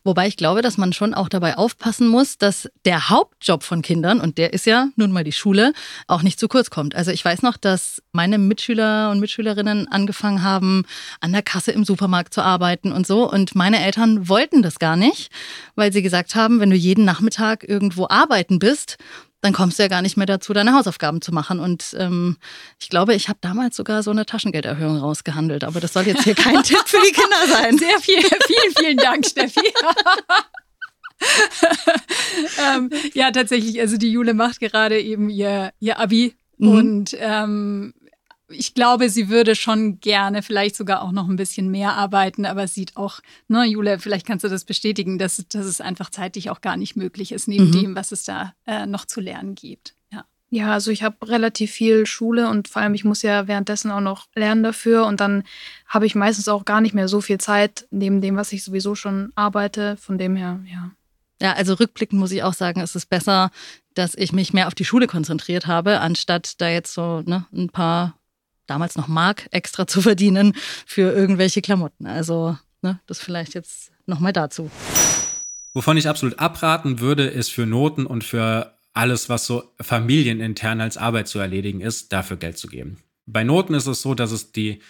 Wobei 0.04 0.28
ich 0.28 0.36
glaube, 0.36 0.62
dass 0.62 0.78
man 0.78 0.92
schon 0.92 1.14
auch 1.14 1.28
dabei 1.28 1.56
aufpassen 1.56 2.08
muss, 2.08 2.38
dass 2.38 2.68
der 2.84 3.08
Hauptjob 3.08 3.62
von 3.62 3.82
Kindern, 3.82 4.20
und 4.20 4.38
der 4.38 4.52
ist 4.52 4.66
ja 4.66 4.88
nun 4.96 5.10
mal 5.10 5.24
die 5.24 5.32
Schule, 5.32 5.72
auch 6.06 6.22
nicht 6.22 6.38
zu 6.38 6.48
kurz 6.48 6.70
kommt. 6.70 6.94
Also 6.94 7.10
ich 7.10 7.24
weiß 7.24 7.42
noch, 7.42 7.56
dass 7.56 8.02
meine 8.12 8.38
Mitschüler 8.38 9.10
und 9.10 9.20
Mitschülerinnen 9.20 9.88
angefangen 9.88 10.42
haben, 10.42 10.84
an 11.20 11.32
der 11.32 11.42
Kasse 11.42 11.72
im 11.72 11.84
Supermarkt 11.84 12.32
zu 12.32 12.42
arbeiten 12.42 12.92
und 12.92 13.06
so. 13.06 13.30
Und 13.30 13.54
meine 13.54 13.84
Eltern 13.84 14.28
wollten 14.28 14.62
das 14.62 14.78
gar 14.78 14.96
nicht, 14.96 15.30
weil 15.74 15.92
sie 15.92 16.02
gesagt 16.02 16.34
haben, 16.34 16.60
wenn 16.60 16.70
du 16.70 16.76
jeden 16.76 17.04
Nachmittag 17.04 17.68
irgendwo 17.68 18.06
arbeiten 18.08 18.58
bist, 18.58 18.98
dann 19.46 19.52
kommst 19.52 19.78
du 19.78 19.84
ja 19.84 19.88
gar 19.88 20.02
nicht 20.02 20.16
mehr 20.16 20.26
dazu, 20.26 20.52
deine 20.52 20.74
Hausaufgaben 20.74 21.22
zu 21.22 21.32
machen. 21.32 21.60
Und 21.60 21.94
ähm, 21.98 22.36
ich 22.80 22.88
glaube, 22.88 23.14
ich 23.14 23.28
habe 23.28 23.38
damals 23.40 23.76
sogar 23.76 24.02
so 24.02 24.10
eine 24.10 24.26
Taschengelderhöhung 24.26 24.98
rausgehandelt. 24.98 25.62
Aber 25.62 25.78
das 25.78 25.92
soll 25.92 26.02
jetzt 26.02 26.24
hier 26.24 26.34
kein 26.34 26.62
Tipp 26.64 26.82
für 26.84 26.98
die 27.06 27.12
Kinder 27.12 27.46
sein. 27.48 27.78
Sehr 27.86 28.00
viel, 28.00 28.20
vielen, 28.22 28.74
vielen 28.76 28.96
Dank, 28.96 29.24
Steffi. 29.24 29.60
ähm, 32.74 32.90
ja, 33.14 33.30
tatsächlich. 33.30 33.80
Also 33.80 33.96
die 33.96 34.10
Jule 34.10 34.34
macht 34.34 34.58
gerade 34.58 35.00
eben 35.00 35.30
ihr, 35.30 35.72
ihr 35.78 36.00
Abi. 36.00 36.34
Mhm. 36.58 36.68
Und 36.68 37.16
ähm, 37.20 37.94
ich 38.48 38.74
glaube, 38.74 39.10
sie 39.10 39.28
würde 39.28 39.54
schon 39.54 40.00
gerne 40.00 40.42
vielleicht 40.42 40.76
sogar 40.76 41.02
auch 41.02 41.12
noch 41.12 41.28
ein 41.28 41.36
bisschen 41.36 41.70
mehr 41.70 41.94
arbeiten, 41.94 42.46
aber 42.46 42.68
sieht 42.68 42.96
auch, 42.96 43.20
ne, 43.48 43.64
Julia, 43.64 43.98
vielleicht 43.98 44.26
kannst 44.26 44.44
du 44.44 44.48
das 44.48 44.64
bestätigen, 44.64 45.18
dass, 45.18 45.44
dass 45.48 45.66
es 45.66 45.80
einfach 45.80 46.10
zeitlich 46.10 46.50
auch 46.50 46.60
gar 46.60 46.76
nicht 46.76 46.96
möglich 46.96 47.32
ist, 47.32 47.48
neben 47.48 47.66
mhm. 47.66 47.72
dem, 47.72 47.96
was 47.96 48.12
es 48.12 48.24
da 48.24 48.54
äh, 48.66 48.86
noch 48.86 49.04
zu 49.04 49.20
lernen 49.20 49.54
gibt. 49.54 49.94
Ja. 50.12 50.24
Ja, 50.50 50.72
also 50.72 50.92
ich 50.92 51.02
habe 51.02 51.28
relativ 51.28 51.72
viel 51.72 52.06
Schule 52.06 52.48
und 52.48 52.68
vor 52.68 52.82
allem 52.82 52.94
ich 52.94 53.04
muss 53.04 53.22
ja 53.22 53.48
währenddessen 53.48 53.90
auch 53.90 54.00
noch 54.00 54.26
lernen 54.34 54.62
dafür 54.62 55.06
und 55.06 55.20
dann 55.20 55.42
habe 55.86 56.06
ich 56.06 56.14
meistens 56.14 56.46
auch 56.46 56.64
gar 56.64 56.80
nicht 56.80 56.94
mehr 56.94 57.08
so 57.08 57.20
viel 57.20 57.38
Zeit 57.38 57.88
neben 57.90 58.20
dem, 58.20 58.36
was 58.36 58.52
ich 58.52 58.62
sowieso 58.62 58.94
schon 58.94 59.32
arbeite. 59.34 59.96
Von 59.96 60.18
dem 60.18 60.36
her, 60.36 60.60
ja. 60.72 60.92
Ja, 61.42 61.52
also 61.52 61.74
rückblickend 61.74 62.18
muss 62.18 62.32
ich 62.32 62.44
auch 62.44 62.54
sagen, 62.54 62.80
es 62.80 62.94
ist 62.94 63.10
besser, 63.10 63.50
dass 63.94 64.14
ich 64.14 64.32
mich 64.32 64.52
mehr 64.52 64.68
auf 64.68 64.74
die 64.74 64.86
Schule 64.86 65.06
konzentriert 65.06 65.66
habe, 65.66 66.00
anstatt 66.00 66.60
da 66.60 66.68
jetzt 66.68 66.94
so 66.94 67.22
ne, 67.26 67.46
ein 67.52 67.68
paar 67.68 68.16
damals 68.66 68.96
noch 68.96 69.08
Mark 69.08 69.48
extra 69.50 69.86
zu 69.86 70.02
verdienen 70.02 70.54
für 70.86 71.12
irgendwelche 71.12 71.62
Klamotten. 71.62 72.06
Also 72.06 72.56
ne, 72.82 73.00
das 73.06 73.20
vielleicht 73.20 73.54
jetzt 73.54 73.90
nochmal 74.06 74.32
dazu. 74.32 74.70
Wovon 75.74 75.96
ich 75.96 76.08
absolut 76.08 76.38
abraten 76.38 77.00
würde, 77.00 77.26
ist 77.26 77.52
für 77.52 77.66
Noten 77.66 78.06
und 78.06 78.24
für 78.24 78.76
alles, 78.94 79.28
was 79.28 79.46
so 79.46 79.64
familienintern 79.80 80.80
als 80.80 80.96
Arbeit 80.96 81.28
zu 81.28 81.38
erledigen 81.38 81.82
ist, 81.82 82.12
dafür 82.12 82.38
Geld 82.38 82.56
zu 82.56 82.68
geben. 82.68 82.98
Bei 83.26 83.44
Noten 83.44 83.74
ist 83.74 83.86
es 83.86 84.00
so, 84.00 84.14
dass 84.14 84.30
es 84.30 84.52
die 84.52 84.80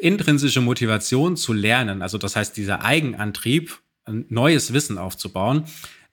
intrinsische 0.00 0.60
Motivation 0.60 1.36
zu 1.36 1.52
lernen, 1.52 2.02
also 2.02 2.18
das 2.18 2.36
heißt 2.36 2.56
dieser 2.56 2.84
Eigenantrieb, 2.84 3.80
ein 4.04 4.26
neues 4.28 4.72
Wissen 4.72 4.98
aufzubauen, 4.98 5.64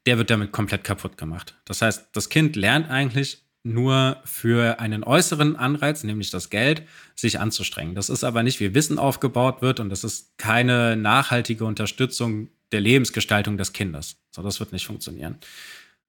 der 0.05 0.17
wird 0.17 0.29
damit 0.29 0.51
komplett 0.51 0.83
kaputt 0.83 1.17
gemacht. 1.17 1.55
Das 1.65 1.81
heißt, 1.81 2.09
das 2.13 2.29
Kind 2.29 2.55
lernt 2.55 2.89
eigentlich 2.89 3.43
nur 3.63 4.21
für 4.23 4.79
einen 4.79 5.03
äußeren 5.03 5.55
Anreiz, 5.55 6.03
nämlich 6.03 6.31
das 6.31 6.49
Geld, 6.49 6.83
sich 7.15 7.39
anzustrengen. 7.39 7.95
Das 7.95 8.09
ist 8.09 8.23
aber 8.23 8.43
nicht, 8.43 8.59
wie 8.59 8.73
Wissen 8.73 8.97
aufgebaut 8.97 9.61
wird 9.61 9.79
und 9.79 9.89
das 9.89 10.03
ist 10.03 10.37
keine 10.37 10.95
nachhaltige 10.95 11.65
Unterstützung 11.65 12.49
der 12.71 12.81
Lebensgestaltung 12.81 13.57
des 13.57 13.73
Kindes. 13.73 14.17
So, 14.31 14.41
das 14.41 14.59
wird 14.59 14.71
nicht 14.71 14.85
funktionieren. 14.85 15.37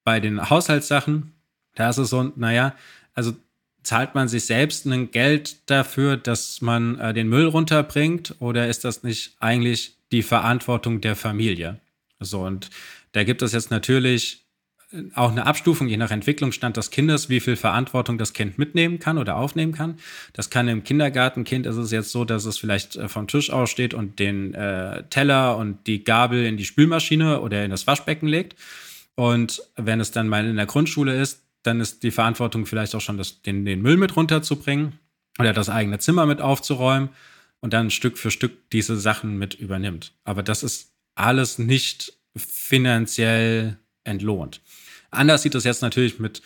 Bei 0.05 0.21
den 0.21 0.49
Haushaltssachen, 0.49 1.33
da 1.75 1.91
ist 1.91 1.99
es 1.99 2.11
so, 2.11 2.33
naja, 2.37 2.75
also 3.15 3.35
zahlt 3.83 4.15
man 4.15 4.29
sich 4.29 4.45
selbst 4.45 4.87
ein 4.87 5.11
Geld 5.11 5.69
dafür, 5.71 6.17
dass 6.17 6.61
man 6.61 6.99
äh, 6.99 7.15
den 7.15 7.29
Müll 7.29 7.47
runterbringt 7.47 8.37
oder 8.39 8.69
ist 8.69 8.85
das 8.85 9.03
nicht 9.03 9.37
eigentlich 9.41 9.97
die 10.13 10.23
Verantwortung 10.23 11.01
der 11.01 11.17
Familie? 11.17 11.81
So, 12.21 12.43
und 12.43 12.71
da 13.13 13.25
gibt 13.25 13.43
es 13.43 13.53
jetzt 13.53 13.71
natürlich 13.71 14.40
auch 15.15 15.31
eine 15.31 15.47
Abstufung 15.47 15.87
je 15.87 15.97
nach 15.97 16.11
Entwicklungsstand 16.11 16.77
des 16.77 16.91
Kindes, 16.91 17.29
wie 17.29 17.41
viel 17.41 17.57
Verantwortung 17.57 18.19
das 18.19 18.33
Kind 18.33 18.59
mitnehmen 18.59 18.99
kann 18.99 19.19
oder 19.19 19.37
aufnehmen 19.37 19.73
kann. 19.73 19.99
Das 20.33 20.51
kann 20.51 20.67
im 20.67 20.83
Kindergartenkind 20.83 21.67
ist 21.67 21.77
es 21.77 21.93
jetzt 21.93 22.11
so, 22.11 22.25
dass 22.25 22.45
es 22.45 22.59
vielleicht 22.59 22.97
äh, 22.97 23.09
vom 23.09 23.29
Tisch 23.29 23.51
aussteht 23.51 23.95
und 23.95 24.19
den 24.19 24.55
äh, 24.55 25.05
Teller 25.11 25.57
und 25.57 25.87
die 25.87 26.03
Gabel 26.03 26.45
in 26.45 26.57
die 26.57 26.65
Spülmaschine 26.65 27.41
oder 27.41 27.65
in 27.65 27.71
das 27.71 27.87
Waschbecken 27.87 28.27
legt. 28.27 28.57
Und 29.15 29.63
wenn 29.77 30.01
es 30.01 30.11
dann 30.11 30.29
mal 30.29 30.47
in 30.47 30.57
der 30.57 30.67
Grundschule 30.67 31.21
ist, 31.21 31.43
dann 31.63 31.81
ist 31.81 32.03
die 32.03 32.11
Verantwortung 32.11 32.67
vielleicht 32.67 32.95
auch 32.95 33.01
schon, 33.01 33.19
das, 33.19 33.43
den, 33.43 33.65
den 33.65 33.83
Müll 33.83 33.97
mit 33.97 34.17
runterzubringen 34.17 34.99
oder 35.39 35.53
das 35.53 35.69
eigene 35.69 35.99
Zimmer 35.99 36.27
mit 36.27 36.41
aufzuräumen 36.41 37.11
und 37.61 37.73
dann 37.75 37.91
Stück 37.91 38.19
für 38.19 38.31
Stück 38.31 38.71
diese 38.71 38.97
Sachen 38.97 39.39
mit 39.39 39.55
übernimmt. 39.55 40.15
Aber 40.25 40.43
das 40.43 40.63
ist 40.63 40.93
alles 41.15 41.59
nicht 41.59 42.15
finanziell 42.35 43.77
entlohnt. 44.11 44.61
Anders 45.11 45.43
sieht 45.43 45.55
es 45.55 45.65
jetzt 45.65 45.83
natürlich 45.83 46.19
mit 46.19 46.43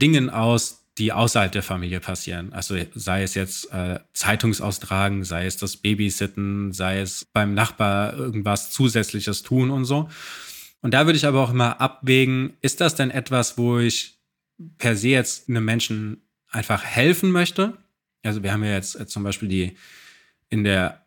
Dingen 0.00 0.30
aus, 0.30 0.80
die 0.98 1.12
außerhalb 1.12 1.52
der 1.52 1.62
Familie 1.62 2.00
passieren. 2.00 2.52
Also 2.52 2.76
sei 2.94 3.22
es 3.22 3.34
jetzt 3.34 3.72
äh, 3.72 4.00
Zeitungsaustragen, 4.12 5.24
sei 5.24 5.46
es 5.46 5.56
das 5.56 5.76
Babysitten, 5.76 6.72
sei 6.72 7.00
es 7.00 7.24
beim 7.24 7.54
Nachbar 7.54 8.14
irgendwas 8.14 8.70
Zusätzliches 8.70 9.42
tun 9.42 9.70
und 9.70 9.84
so. 9.84 10.08
Und 10.82 10.94
da 10.94 11.06
würde 11.06 11.16
ich 11.16 11.26
aber 11.26 11.42
auch 11.42 11.50
immer 11.50 11.80
abwägen, 11.80 12.54
ist 12.60 12.80
das 12.80 12.94
denn 12.94 13.10
etwas, 13.10 13.56
wo 13.56 13.78
ich 13.78 14.18
per 14.78 14.96
se 14.96 15.08
jetzt 15.08 15.48
einem 15.48 15.64
Menschen 15.64 16.22
einfach 16.50 16.84
helfen 16.84 17.30
möchte? 17.30 17.76
Also 18.22 18.42
wir 18.42 18.52
haben 18.52 18.64
ja 18.64 18.72
jetzt 18.72 18.98
äh, 18.98 19.06
zum 19.06 19.22
Beispiel 19.22 19.48
die 19.48 19.76
in 20.48 20.64
der 20.64 21.02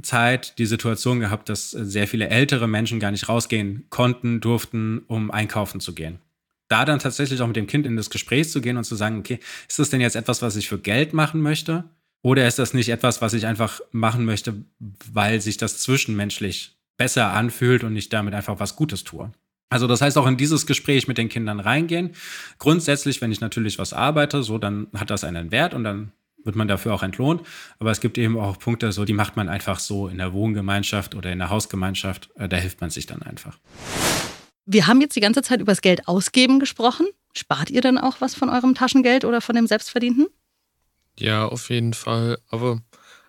Corona-Zeit 0.00 0.58
die 0.58 0.66
Situation 0.66 1.20
gehabt, 1.20 1.48
dass 1.48 1.70
sehr 1.70 2.06
viele 2.06 2.28
ältere 2.28 2.66
Menschen 2.66 3.00
gar 3.00 3.10
nicht 3.10 3.28
rausgehen 3.28 3.84
konnten, 3.90 4.40
durften, 4.40 5.02
um 5.06 5.30
einkaufen 5.30 5.80
zu 5.80 5.94
gehen. 5.94 6.18
Da 6.68 6.84
dann 6.84 7.00
tatsächlich 7.00 7.40
auch 7.40 7.46
mit 7.46 7.56
dem 7.56 7.66
Kind 7.66 7.86
in 7.86 7.96
das 7.96 8.10
Gespräch 8.10 8.50
zu 8.50 8.60
gehen 8.60 8.76
und 8.76 8.84
zu 8.84 8.94
sagen, 8.94 9.18
okay, 9.18 9.40
ist 9.68 9.78
das 9.78 9.90
denn 9.90 10.00
jetzt 10.00 10.16
etwas, 10.16 10.40
was 10.42 10.56
ich 10.56 10.68
für 10.68 10.78
Geld 10.78 11.12
machen 11.12 11.40
möchte? 11.40 11.84
Oder 12.22 12.46
ist 12.46 12.58
das 12.58 12.74
nicht 12.74 12.90
etwas, 12.90 13.22
was 13.22 13.32
ich 13.32 13.46
einfach 13.46 13.80
machen 13.92 14.24
möchte, 14.24 14.54
weil 15.12 15.40
sich 15.40 15.56
das 15.56 15.78
zwischenmenschlich 15.78 16.76
besser 16.96 17.32
anfühlt 17.32 17.82
und 17.82 17.96
ich 17.96 18.08
damit 18.08 18.34
einfach 18.34 18.60
was 18.60 18.76
Gutes 18.76 19.04
tue? 19.04 19.32
Also 19.70 19.86
das 19.86 20.00
heißt 20.00 20.18
auch 20.18 20.26
in 20.26 20.36
dieses 20.36 20.66
Gespräch 20.66 21.08
mit 21.08 21.16
den 21.16 21.28
Kindern 21.28 21.60
reingehen. 21.60 22.10
Grundsätzlich, 22.58 23.20
wenn 23.20 23.32
ich 23.32 23.40
natürlich 23.40 23.78
was 23.78 23.92
arbeite, 23.92 24.42
so 24.42 24.58
dann 24.58 24.88
hat 24.94 25.10
das 25.10 25.24
einen 25.24 25.50
Wert 25.50 25.74
und 25.74 25.84
dann 25.84 26.12
wird 26.44 26.56
man 26.56 26.68
dafür 26.68 26.94
auch 26.94 27.02
entlohnt. 27.02 27.42
Aber 27.78 27.90
es 27.90 28.00
gibt 28.00 28.18
eben 28.18 28.38
auch 28.38 28.58
Punkte, 28.58 28.92
so 28.92 29.04
die 29.04 29.12
macht 29.12 29.36
man 29.36 29.48
einfach 29.48 29.78
so 29.78 30.08
in 30.08 30.18
der 30.18 30.32
Wohngemeinschaft 30.32 31.14
oder 31.14 31.32
in 31.32 31.38
der 31.38 31.50
Hausgemeinschaft. 31.50 32.30
Äh, 32.36 32.48
da 32.48 32.56
hilft 32.56 32.80
man 32.80 32.90
sich 32.90 33.06
dann 33.06 33.22
einfach. 33.22 33.58
Wir 34.66 34.86
haben 34.86 35.00
jetzt 35.00 35.16
die 35.16 35.20
ganze 35.20 35.42
Zeit 35.42 35.60
über 35.60 35.72
das 35.72 35.80
Geld 35.80 36.06
ausgeben 36.06 36.60
gesprochen. 36.60 37.06
Spart 37.32 37.70
ihr 37.70 37.80
denn 37.80 37.98
auch 37.98 38.20
was 38.20 38.34
von 38.34 38.48
eurem 38.48 38.74
Taschengeld 38.74 39.24
oder 39.24 39.40
von 39.40 39.54
dem 39.54 39.66
Selbstverdienten? 39.66 40.26
Ja, 41.18 41.46
auf 41.46 41.70
jeden 41.70 41.94
Fall. 41.94 42.38
Aber 42.48 42.80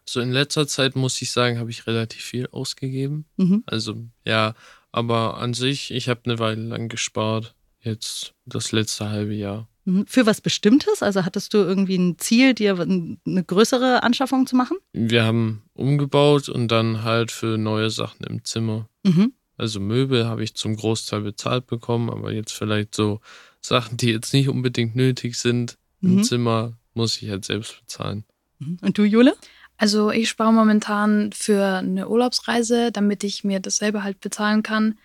so 0.06 0.20
in 0.20 0.32
letzter 0.32 0.68
Zeit 0.68 0.96
muss 0.96 1.22
ich 1.22 1.32
sagen, 1.32 1.60
habe 1.60 1.70
ich 1.70 1.88
relativ 1.88 2.22
viel 2.22 2.48
ausgegeben. 2.52 3.26
Mhm. 3.38 3.64
Also 3.66 4.06
ja, 4.26 4.54
aber 4.92 5.38
an 5.38 5.54
sich, 5.54 5.92
ich 5.92 6.10
habe 6.10 6.22
eine 6.26 6.40
Weile 6.40 6.62
lang 6.62 6.90
gespart. 6.90 7.56
Jetzt 7.80 8.34
das 8.46 8.72
letzte 8.72 9.10
halbe 9.10 9.34
Jahr. 9.34 9.68
Mhm. 9.86 10.06
Für 10.08 10.26
was 10.26 10.42
Bestimmtes? 10.42 11.02
Also 11.02 11.26
hattest 11.26 11.54
du 11.54 11.58
irgendwie 11.58 11.98
ein 11.98 12.18
Ziel, 12.18 12.54
dir 12.54 12.80
eine 12.80 13.44
größere 13.44 14.04
Anschaffung 14.04 14.46
zu 14.46 14.56
machen? 14.56 14.78
Wir 14.94 15.24
haben 15.24 15.64
umgebaut 15.74 16.50
und 16.50 16.70
dann 16.70 17.04
halt 17.04 17.32
für 17.32 17.58
neue 17.58 17.90
Sachen 17.90 18.26
im 18.26 18.44
Zimmer. 18.46 18.88
Mhm. 19.04 19.34
Also 19.58 19.80
Möbel 19.80 20.26
habe 20.26 20.44
ich 20.44 20.56
zum 20.56 20.76
Großteil 20.76 21.22
bezahlt 21.22 21.68
bekommen, 21.68 22.10
aber 22.10 22.32
jetzt 22.32 22.54
vielleicht 22.54 22.96
so 22.96 23.22
Sachen, 23.60 23.98
die 23.98 24.10
jetzt 24.10 24.34
nicht 24.34 24.50
unbedingt 24.50 24.96
nötig 24.96 25.36
sind 25.36 25.78
mhm. 26.00 26.20
im 26.20 26.24
Zimmer, 26.24 26.74
muss 26.94 27.22
ich 27.22 27.30
halt 27.30 27.46
selbst 27.46 27.80
bezahlen. 27.80 28.24
Mhm. 28.60 28.78
Und 28.82 28.98
du, 28.98 29.04
Jule? 29.04 29.36
Also 29.78 30.12
ich 30.12 30.30
spare 30.30 30.54
momentan 30.54 31.32
für 31.32 31.78
eine 31.78 32.08
Urlaubsreise, 32.08 32.92
damit 32.92 33.24
ich 33.24 33.44
mir 33.44 33.60
dasselbe 33.60 34.04
halt 34.04 34.20
bezahlen 34.20 34.62
kann. 34.62 35.00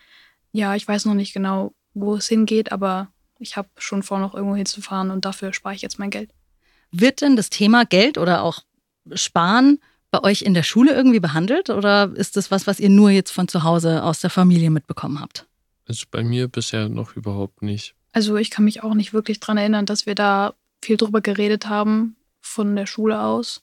Ja, 0.52 0.74
ich 0.74 0.86
weiß 0.86 1.06
noch 1.06 1.14
nicht 1.14 1.32
genau, 1.32 1.72
wo 1.94 2.16
es 2.16 2.28
hingeht, 2.28 2.72
aber 2.72 3.08
ich 3.38 3.57
habe 3.57 3.68
schon 3.77 4.03
vor, 4.03 4.18
noch 4.18 4.35
irgendwo 4.35 4.57
hinzufahren 4.57 5.11
und 5.11 5.25
dafür 5.25 5.53
spare 5.53 5.75
ich 5.75 5.83
jetzt 5.83 5.99
mein 5.99 6.11
Geld. 6.11 6.31
Wird 6.90 7.20
denn 7.20 7.37
das 7.37 7.51
Thema 7.51 7.85
Geld 7.85 8.18
oder 8.18 8.42
auch 8.42 8.61
Sparen 9.12 9.79
bei 10.11 10.22
euch 10.22 10.42
in 10.42 10.55
der 10.55 10.62
Schule 10.62 10.94
irgendwie 10.94 11.20
behandelt 11.20 11.70
oder 11.70 12.12
ist 12.14 12.37
das 12.37 12.51
was, 12.51 12.66
was 12.66 12.81
ihr 12.81 12.88
nur 12.88 13.11
jetzt 13.11 13.31
von 13.31 13.49
zu 13.49 13.62
Hause 13.64 14.03
aus 14.03 14.20
der 14.20 14.31
Familie 14.31 14.70
mitbekommen 14.70 15.20
habt? 15.20 15.46
Also 15.87 16.07
bei 16.11 16.22
mir 16.22 16.49
bisher 16.49 16.88
noch 16.88 17.14
überhaupt 17.16 17.62
nicht. 17.62 17.94
Also 18.12 18.37
ich 18.37 18.51
kann 18.51 18.64
mich 18.64 18.83
auch 18.83 18.94
nicht 18.94 19.12
wirklich 19.12 19.40
daran 19.40 19.59
erinnern, 19.59 19.87
dass 19.87 20.07
wir 20.07 20.14
da 20.14 20.55
viel 20.83 20.96
drüber 20.96 21.20
geredet 21.20 21.68
haben 21.68 22.16
von 22.40 22.75
der 22.77 22.87
Schule 22.87 23.20
aus. 23.20 23.62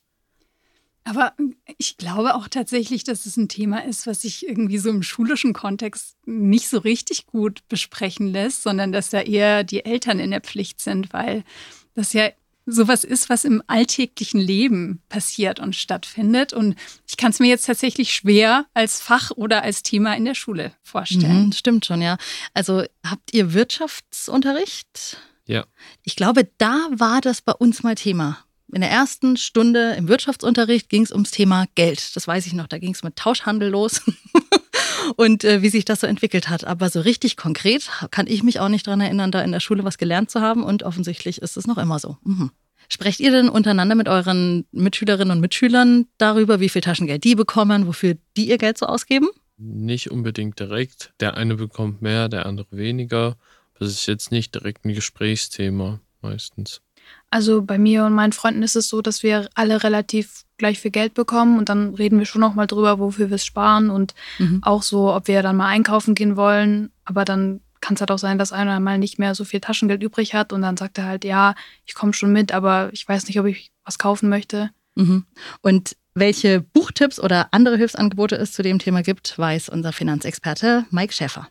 Aber 1.05 1.33
ich 1.77 1.97
glaube 1.97 2.35
auch 2.35 2.47
tatsächlich, 2.47 3.03
dass 3.03 3.25
es 3.25 3.35
ein 3.35 3.49
Thema 3.49 3.83
ist, 3.83 4.07
was 4.07 4.21
sich 4.21 4.47
irgendwie 4.47 4.77
so 4.77 4.89
im 4.89 5.03
schulischen 5.03 5.53
Kontext 5.53 6.15
nicht 6.25 6.69
so 6.69 6.77
richtig 6.77 7.25
gut 7.25 7.67
besprechen 7.67 8.27
lässt, 8.27 8.63
sondern 8.63 8.91
dass 8.91 9.09
da 9.09 9.21
eher 9.21 9.63
die 9.63 9.83
Eltern 9.83 10.19
in 10.19 10.31
der 10.31 10.41
Pflicht 10.41 10.79
sind, 10.79 11.11
weil 11.11 11.43
das 11.93 12.13
ja 12.13 12.29
sowas 12.65 13.03
ist, 13.03 13.29
was 13.29 13.43
im 13.43 13.61
alltäglichen 13.67 14.39
Leben 14.39 15.01
passiert 15.09 15.59
und 15.59 15.75
stattfindet. 15.75 16.53
Und 16.53 16.75
ich 17.07 17.17
kann 17.17 17.31
es 17.31 17.39
mir 17.39 17.47
jetzt 17.47 17.65
tatsächlich 17.65 18.13
schwer 18.13 18.65
als 18.73 19.01
Fach 19.01 19.31
oder 19.31 19.63
als 19.63 19.83
Thema 19.83 20.15
in 20.15 20.25
der 20.25 20.35
Schule 20.35 20.73
vorstellen. 20.81 21.47
Mhm, 21.47 21.51
stimmt 21.51 21.85
schon, 21.85 22.01
ja. 22.01 22.17
Also 22.53 22.83
habt 23.05 23.33
ihr 23.33 23.53
Wirtschaftsunterricht? 23.53 25.17
Ja. 25.45 25.65
Ich 26.03 26.15
glaube, 26.15 26.49
da 26.57 26.87
war 26.91 27.19
das 27.19 27.41
bei 27.41 27.51
uns 27.51 27.83
mal 27.83 27.95
Thema. 27.95 28.37
In 28.73 28.81
der 28.81 28.89
ersten 28.89 29.37
Stunde 29.37 29.93
im 29.97 30.07
Wirtschaftsunterricht 30.07 30.89
ging 30.89 31.03
es 31.03 31.11
ums 31.11 31.29
Thema 31.29 31.67
Geld. 31.75 32.15
Das 32.15 32.27
weiß 32.27 32.47
ich 32.47 32.53
noch. 32.53 32.67
Da 32.67 32.79
ging 32.79 32.93
es 32.93 33.03
mit 33.03 33.15
Tauschhandel 33.15 33.69
los 33.69 34.01
und 35.15 35.43
äh, 35.43 35.61
wie 35.61 35.69
sich 35.69 35.85
das 35.85 36.01
so 36.01 36.07
entwickelt 36.07 36.49
hat. 36.49 36.65
Aber 36.65 36.89
so 36.89 37.01
richtig 37.01 37.37
konkret 37.37 37.87
kann 38.09 38.25
ich 38.25 38.41
mich 38.41 38.59
auch 38.59 38.69
nicht 38.69 38.87
daran 38.87 39.01
erinnern, 39.01 39.31
da 39.31 39.41
in 39.43 39.51
der 39.51 39.59
Schule 39.59 39.83
was 39.83 39.99
gelernt 39.99 40.31
zu 40.31 40.41
haben. 40.41 40.63
Und 40.63 40.81
offensichtlich 40.81 41.41
ist 41.41 41.55
es 41.55 41.67
noch 41.67 41.77
immer 41.77 41.99
so. 41.99 42.17
Mhm. 42.23 42.51
Sprecht 42.89 43.19
ihr 43.19 43.31
denn 43.31 43.47
untereinander 43.47 43.95
mit 43.95 44.09
euren 44.09 44.65
Mitschülerinnen 44.71 45.31
und 45.31 45.39
Mitschülern 45.39 46.07
darüber, 46.17 46.59
wie 46.59 46.69
viel 46.69 46.81
Taschengeld 46.81 47.23
die 47.23 47.35
bekommen, 47.35 47.87
wofür 47.87 48.17
die 48.35 48.49
ihr 48.49 48.57
Geld 48.57 48.77
so 48.77 48.87
ausgeben? 48.87 49.29
Nicht 49.57 50.09
unbedingt 50.09 50.59
direkt. 50.59 51.13
Der 51.19 51.37
eine 51.37 51.55
bekommt 51.55 52.01
mehr, 52.01 52.27
der 52.27 52.47
andere 52.47 52.67
weniger. 52.71 53.37
Das 53.79 53.89
ist 53.89 54.07
jetzt 54.07 54.31
nicht 54.31 54.55
direkt 54.55 54.83
ein 54.83 54.93
Gesprächsthema 54.93 55.99
meistens. 56.21 56.81
Also 57.33 57.63
bei 57.63 57.79
mir 57.79 58.05
und 58.05 58.13
meinen 58.13 58.31
Freunden 58.31 58.61
ist 58.61 58.75
es 58.75 58.87
so, 58.87 59.01
dass 59.01 59.23
wir 59.23 59.49
alle 59.55 59.81
relativ 59.83 60.43
gleich 60.59 60.79
viel 60.79 60.91
Geld 60.91 61.15
bekommen 61.15 61.57
und 61.57 61.67
dann 61.67 61.95
reden 61.95 62.19
wir 62.19 62.27
schon 62.27 62.41
noch 62.41 62.53
mal 62.53 62.67
drüber, 62.67 62.99
wofür 62.99 63.31
wir 63.31 63.37
es 63.37 63.45
sparen 63.45 63.89
und 63.89 64.13
mhm. 64.37 64.59
auch 64.61 64.83
so, 64.83 65.11
ob 65.11 65.27
wir 65.27 65.41
dann 65.41 65.55
mal 65.55 65.65
einkaufen 65.65 66.13
gehen 66.13 66.35
wollen. 66.35 66.91
Aber 67.05 67.25
dann 67.25 67.61
kann 67.81 67.95
es 67.95 68.01
halt 68.01 68.11
auch 68.11 68.19
sein, 68.19 68.37
dass 68.37 68.53
einer 68.53 68.79
mal 68.79 68.99
nicht 68.99 69.17
mehr 69.17 69.33
so 69.33 69.45
viel 69.45 69.61
Taschengeld 69.61 70.03
übrig 70.03 70.35
hat 70.35 70.53
und 70.53 70.61
dann 70.61 70.77
sagt 70.77 70.99
er 70.99 71.05
halt, 71.05 71.25
ja, 71.25 71.55
ich 71.85 71.95
komme 71.95 72.13
schon 72.13 72.31
mit, 72.31 72.51
aber 72.51 72.91
ich 72.93 73.07
weiß 73.07 73.25
nicht, 73.25 73.39
ob 73.39 73.47
ich 73.47 73.71
was 73.83 73.97
kaufen 73.97 74.29
möchte. 74.29 74.69
Mhm. 74.93 75.25
Und 75.63 75.95
welche 76.13 76.61
Buchtipps 76.61 77.19
oder 77.19 77.47
andere 77.49 77.77
Hilfsangebote 77.77 78.35
es 78.35 78.51
zu 78.51 78.61
dem 78.61 78.77
Thema 78.77 79.01
gibt, 79.01 79.39
weiß 79.39 79.69
unser 79.69 79.91
Finanzexperte 79.91 80.85
Mike 80.91 81.13
Schäfer. 81.13 81.47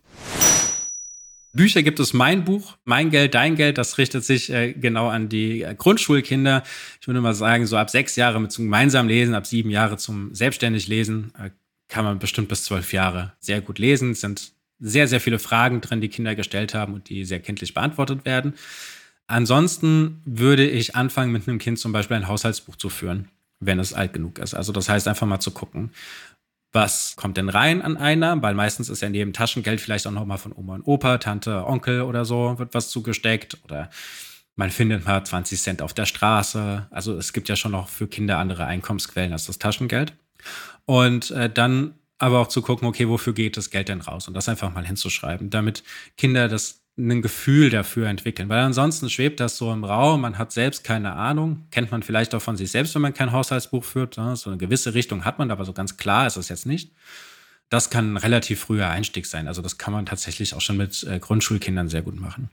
Bücher 1.52 1.82
gibt 1.82 2.00
es 2.00 2.14
mein 2.14 2.44
Buch, 2.44 2.78
Mein 2.84 3.10
Geld, 3.10 3.34
Dein 3.34 3.56
Geld. 3.56 3.76
Das 3.76 3.98
richtet 3.98 4.24
sich 4.24 4.50
äh, 4.50 4.72
genau 4.72 5.08
an 5.08 5.28
die 5.28 5.62
äh, 5.62 5.74
Grundschulkinder. 5.74 6.62
Ich 7.00 7.06
würde 7.06 7.20
mal 7.20 7.34
sagen, 7.34 7.66
so 7.66 7.76
ab 7.76 7.90
sechs 7.90 8.16
Jahre 8.16 8.40
mit 8.40 8.52
zum 8.52 8.64
gemeinsamen 8.64 9.08
Lesen, 9.08 9.34
ab 9.34 9.46
sieben 9.46 9.70
Jahre 9.70 9.98
zum 9.98 10.34
selbstständig 10.34 10.88
Lesen, 10.88 11.32
äh, 11.38 11.50
kann 11.88 12.04
man 12.04 12.18
bestimmt 12.18 12.48
bis 12.48 12.64
zwölf 12.64 12.92
Jahre 12.94 13.34
sehr 13.38 13.60
gut 13.60 13.78
lesen. 13.78 14.12
Es 14.12 14.22
sind 14.22 14.52
sehr, 14.78 15.06
sehr 15.08 15.20
viele 15.20 15.38
Fragen 15.38 15.82
drin, 15.82 16.00
die 16.00 16.08
Kinder 16.08 16.34
gestellt 16.34 16.72
haben 16.72 16.94
und 16.94 17.10
die 17.10 17.24
sehr 17.24 17.40
kindlich 17.40 17.74
beantwortet 17.74 18.24
werden. 18.24 18.54
Ansonsten 19.26 20.22
würde 20.24 20.68
ich 20.68 20.96
anfangen, 20.96 21.32
mit 21.32 21.46
einem 21.46 21.58
Kind 21.58 21.78
zum 21.78 21.92
Beispiel 21.92 22.16
ein 22.16 22.28
Haushaltsbuch 22.28 22.76
zu 22.76 22.88
führen 22.88 23.28
wenn 23.64 23.78
es 23.78 23.94
alt 23.94 24.12
genug 24.12 24.38
ist. 24.38 24.54
Also 24.54 24.72
das 24.72 24.88
heißt 24.88 25.08
einfach 25.08 25.26
mal 25.26 25.40
zu 25.40 25.52
gucken, 25.52 25.90
was 26.72 27.16
kommt 27.16 27.36
denn 27.36 27.48
rein 27.48 27.82
an 27.82 27.96
Einnahmen, 27.96 28.42
weil 28.42 28.54
meistens 28.54 28.88
ist 28.88 29.02
ja 29.02 29.10
neben 29.10 29.32
Taschengeld 29.32 29.80
vielleicht 29.80 30.06
auch 30.06 30.12
nochmal 30.12 30.38
von 30.38 30.52
Oma 30.52 30.76
und 30.76 30.82
Opa, 30.86 31.18
Tante, 31.18 31.66
Onkel 31.66 32.02
oder 32.02 32.24
so 32.24 32.58
wird 32.58 32.74
was 32.74 32.90
zugesteckt 32.90 33.58
oder 33.64 33.90
man 34.56 34.70
findet 34.70 35.06
mal 35.06 35.24
20 35.24 35.60
Cent 35.60 35.82
auf 35.82 35.94
der 35.94 36.06
Straße. 36.06 36.86
Also 36.90 37.16
es 37.16 37.32
gibt 37.32 37.48
ja 37.48 37.56
schon 37.56 37.72
noch 37.72 37.88
für 37.88 38.06
Kinder 38.06 38.38
andere 38.38 38.66
Einkommensquellen 38.66 39.32
als 39.32 39.46
das 39.46 39.58
Taschengeld. 39.58 40.14
Und 40.84 41.30
äh, 41.30 41.48
dann 41.48 41.94
aber 42.18 42.38
auch 42.38 42.48
zu 42.48 42.62
gucken, 42.62 42.86
okay, 42.86 43.08
wofür 43.08 43.32
geht 43.32 43.56
das 43.56 43.70
Geld 43.70 43.88
denn 43.88 44.00
raus? 44.00 44.28
Und 44.28 44.34
das 44.34 44.48
einfach 44.48 44.72
mal 44.72 44.86
hinzuschreiben, 44.86 45.50
damit 45.50 45.82
Kinder 46.16 46.48
das 46.48 46.81
ein 46.98 47.22
Gefühl 47.22 47.70
dafür 47.70 48.08
entwickeln, 48.08 48.48
weil 48.50 48.60
ansonsten 48.60 49.08
schwebt 49.08 49.40
das 49.40 49.56
so 49.56 49.72
im 49.72 49.84
Raum, 49.84 50.20
man 50.20 50.36
hat 50.36 50.52
selbst 50.52 50.84
keine 50.84 51.14
Ahnung, 51.14 51.66
kennt 51.70 51.90
man 51.90 52.02
vielleicht 52.02 52.34
auch 52.34 52.42
von 52.42 52.56
sich 52.56 52.70
selbst, 52.70 52.94
wenn 52.94 53.02
man 53.02 53.14
kein 53.14 53.32
Haushaltsbuch 53.32 53.82
führt, 53.82 54.18
ne? 54.18 54.36
so 54.36 54.50
eine 54.50 54.58
gewisse 54.58 54.92
Richtung 54.92 55.24
hat 55.24 55.38
man, 55.38 55.50
aber 55.50 55.64
so 55.64 55.72
ganz 55.72 55.96
klar 55.96 56.26
ist 56.26 56.36
es 56.36 56.50
jetzt 56.50 56.66
nicht. 56.66 56.92
Das 57.70 57.88
kann 57.88 58.12
ein 58.12 58.16
relativ 58.18 58.60
früher 58.60 58.88
Einstieg 58.88 59.24
sein, 59.24 59.48
also 59.48 59.62
das 59.62 59.78
kann 59.78 59.94
man 59.94 60.04
tatsächlich 60.04 60.52
auch 60.52 60.60
schon 60.60 60.76
mit 60.76 61.02
äh, 61.04 61.18
Grundschulkindern 61.18 61.88
sehr 61.88 62.02
gut 62.02 62.20
machen. 62.20 62.50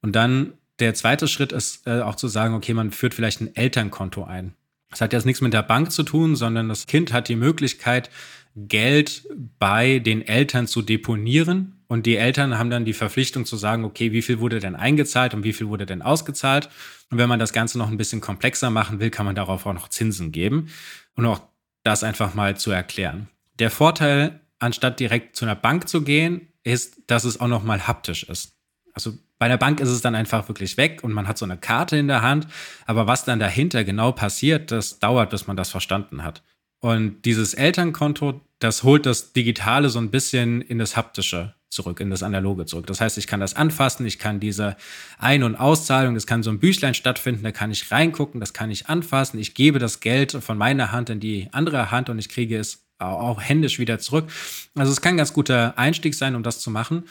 Und 0.00 0.16
dann 0.16 0.54
der 0.78 0.94
zweite 0.94 1.28
Schritt 1.28 1.52
ist 1.52 1.86
äh, 1.86 2.00
auch 2.00 2.14
zu 2.14 2.26
sagen, 2.26 2.54
okay, 2.54 2.72
man 2.72 2.90
führt 2.90 3.12
vielleicht 3.12 3.42
ein 3.42 3.54
Elternkonto 3.54 4.24
ein. 4.24 4.54
Das 4.88 5.02
hat 5.02 5.12
jetzt 5.12 5.26
nichts 5.26 5.42
mit 5.42 5.52
der 5.52 5.62
Bank 5.62 5.92
zu 5.92 6.04
tun, 6.04 6.36
sondern 6.36 6.70
das 6.70 6.86
Kind 6.86 7.12
hat 7.12 7.28
die 7.28 7.36
Möglichkeit, 7.36 8.08
Geld 8.56 9.28
bei 9.58 9.98
den 9.98 10.22
Eltern 10.22 10.66
zu 10.66 10.80
deponieren 10.80 11.79
und 11.90 12.06
die 12.06 12.16
Eltern 12.16 12.56
haben 12.56 12.70
dann 12.70 12.84
die 12.84 12.92
Verpflichtung 12.92 13.44
zu 13.46 13.56
sagen, 13.56 13.84
okay, 13.84 14.12
wie 14.12 14.22
viel 14.22 14.38
wurde 14.38 14.60
denn 14.60 14.76
eingezahlt 14.76 15.34
und 15.34 15.42
wie 15.42 15.52
viel 15.52 15.66
wurde 15.66 15.86
denn 15.86 16.02
ausgezahlt? 16.02 16.68
Und 17.10 17.18
wenn 17.18 17.28
man 17.28 17.40
das 17.40 17.52
Ganze 17.52 17.78
noch 17.78 17.88
ein 17.88 17.96
bisschen 17.96 18.20
komplexer 18.20 18.70
machen 18.70 19.00
will, 19.00 19.10
kann 19.10 19.26
man 19.26 19.34
darauf 19.34 19.66
auch 19.66 19.72
noch 19.72 19.88
Zinsen 19.88 20.30
geben 20.30 20.68
und 21.16 21.26
auch 21.26 21.40
das 21.82 22.04
einfach 22.04 22.32
mal 22.34 22.56
zu 22.56 22.70
erklären. 22.70 23.28
Der 23.58 23.72
Vorteil, 23.72 24.38
anstatt 24.60 25.00
direkt 25.00 25.34
zu 25.34 25.44
einer 25.44 25.56
Bank 25.56 25.88
zu 25.88 26.02
gehen, 26.02 26.46
ist, 26.62 26.96
dass 27.08 27.24
es 27.24 27.40
auch 27.40 27.48
noch 27.48 27.64
mal 27.64 27.88
haptisch 27.88 28.22
ist. 28.22 28.52
Also 28.94 29.18
bei 29.40 29.48
der 29.48 29.56
Bank 29.56 29.80
ist 29.80 29.88
es 29.88 30.00
dann 30.00 30.14
einfach 30.14 30.46
wirklich 30.46 30.76
weg 30.76 31.00
und 31.02 31.12
man 31.12 31.26
hat 31.26 31.38
so 31.38 31.44
eine 31.44 31.56
Karte 31.56 31.96
in 31.96 32.06
der 32.06 32.22
Hand. 32.22 32.46
Aber 32.86 33.08
was 33.08 33.24
dann 33.24 33.40
dahinter 33.40 33.82
genau 33.82 34.12
passiert, 34.12 34.70
das 34.70 35.00
dauert, 35.00 35.30
bis 35.30 35.48
man 35.48 35.56
das 35.56 35.70
verstanden 35.70 36.22
hat. 36.22 36.44
Und 36.78 37.24
dieses 37.24 37.52
Elternkonto, 37.52 38.40
das 38.60 38.84
holt 38.84 39.06
das 39.06 39.32
Digitale 39.32 39.88
so 39.88 39.98
ein 39.98 40.12
bisschen 40.12 40.62
in 40.62 40.78
das 40.78 40.96
Haptische 40.96 41.56
zurück, 41.70 42.00
in 42.00 42.10
das 42.10 42.22
Analoge 42.22 42.66
zurück. 42.66 42.86
Das 42.86 43.00
heißt, 43.00 43.16
ich 43.16 43.26
kann 43.26 43.40
das 43.40 43.54
anfassen, 43.54 44.04
ich 44.04 44.18
kann 44.18 44.40
diese 44.40 44.76
Ein- 45.18 45.44
und 45.44 45.56
Auszahlung, 45.56 46.14
das 46.14 46.26
kann 46.26 46.42
so 46.42 46.50
ein 46.50 46.58
Büchlein 46.58 46.94
stattfinden, 46.94 47.44
da 47.44 47.52
kann 47.52 47.70
ich 47.70 47.90
reingucken, 47.90 48.40
das 48.40 48.52
kann 48.52 48.70
ich 48.70 48.88
anfassen. 48.88 49.38
Ich 49.38 49.54
gebe 49.54 49.78
das 49.78 50.00
Geld 50.00 50.32
von 50.32 50.58
meiner 50.58 50.92
Hand 50.92 51.10
in 51.10 51.20
die 51.20 51.48
andere 51.52 51.90
Hand 51.90 52.10
und 52.10 52.18
ich 52.18 52.28
kriege 52.28 52.58
es 52.58 52.84
auch 52.98 53.40
händisch 53.40 53.78
wieder 53.78 53.98
zurück. 53.98 54.30
Also 54.74 54.92
es 54.92 55.00
kann 55.00 55.14
ein 55.14 55.18
ganz 55.18 55.32
guter 55.32 55.78
Einstieg 55.78 56.14
sein, 56.14 56.34
um 56.34 56.42
das 56.42 56.60
zu 56.60 56.70
machen. 56.70 57.04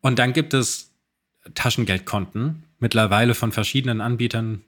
Und 0.00 0.18
dann 0.18 0.32
gibt 0.32 0.54
es 0.54 0.92
Taschengeldkonten, 1.54 2.64
mittlerweile 2.78 3.34
von 3.34 3.52
verschiedenen 3.52 4.00
Anbietern. 4.00 4.62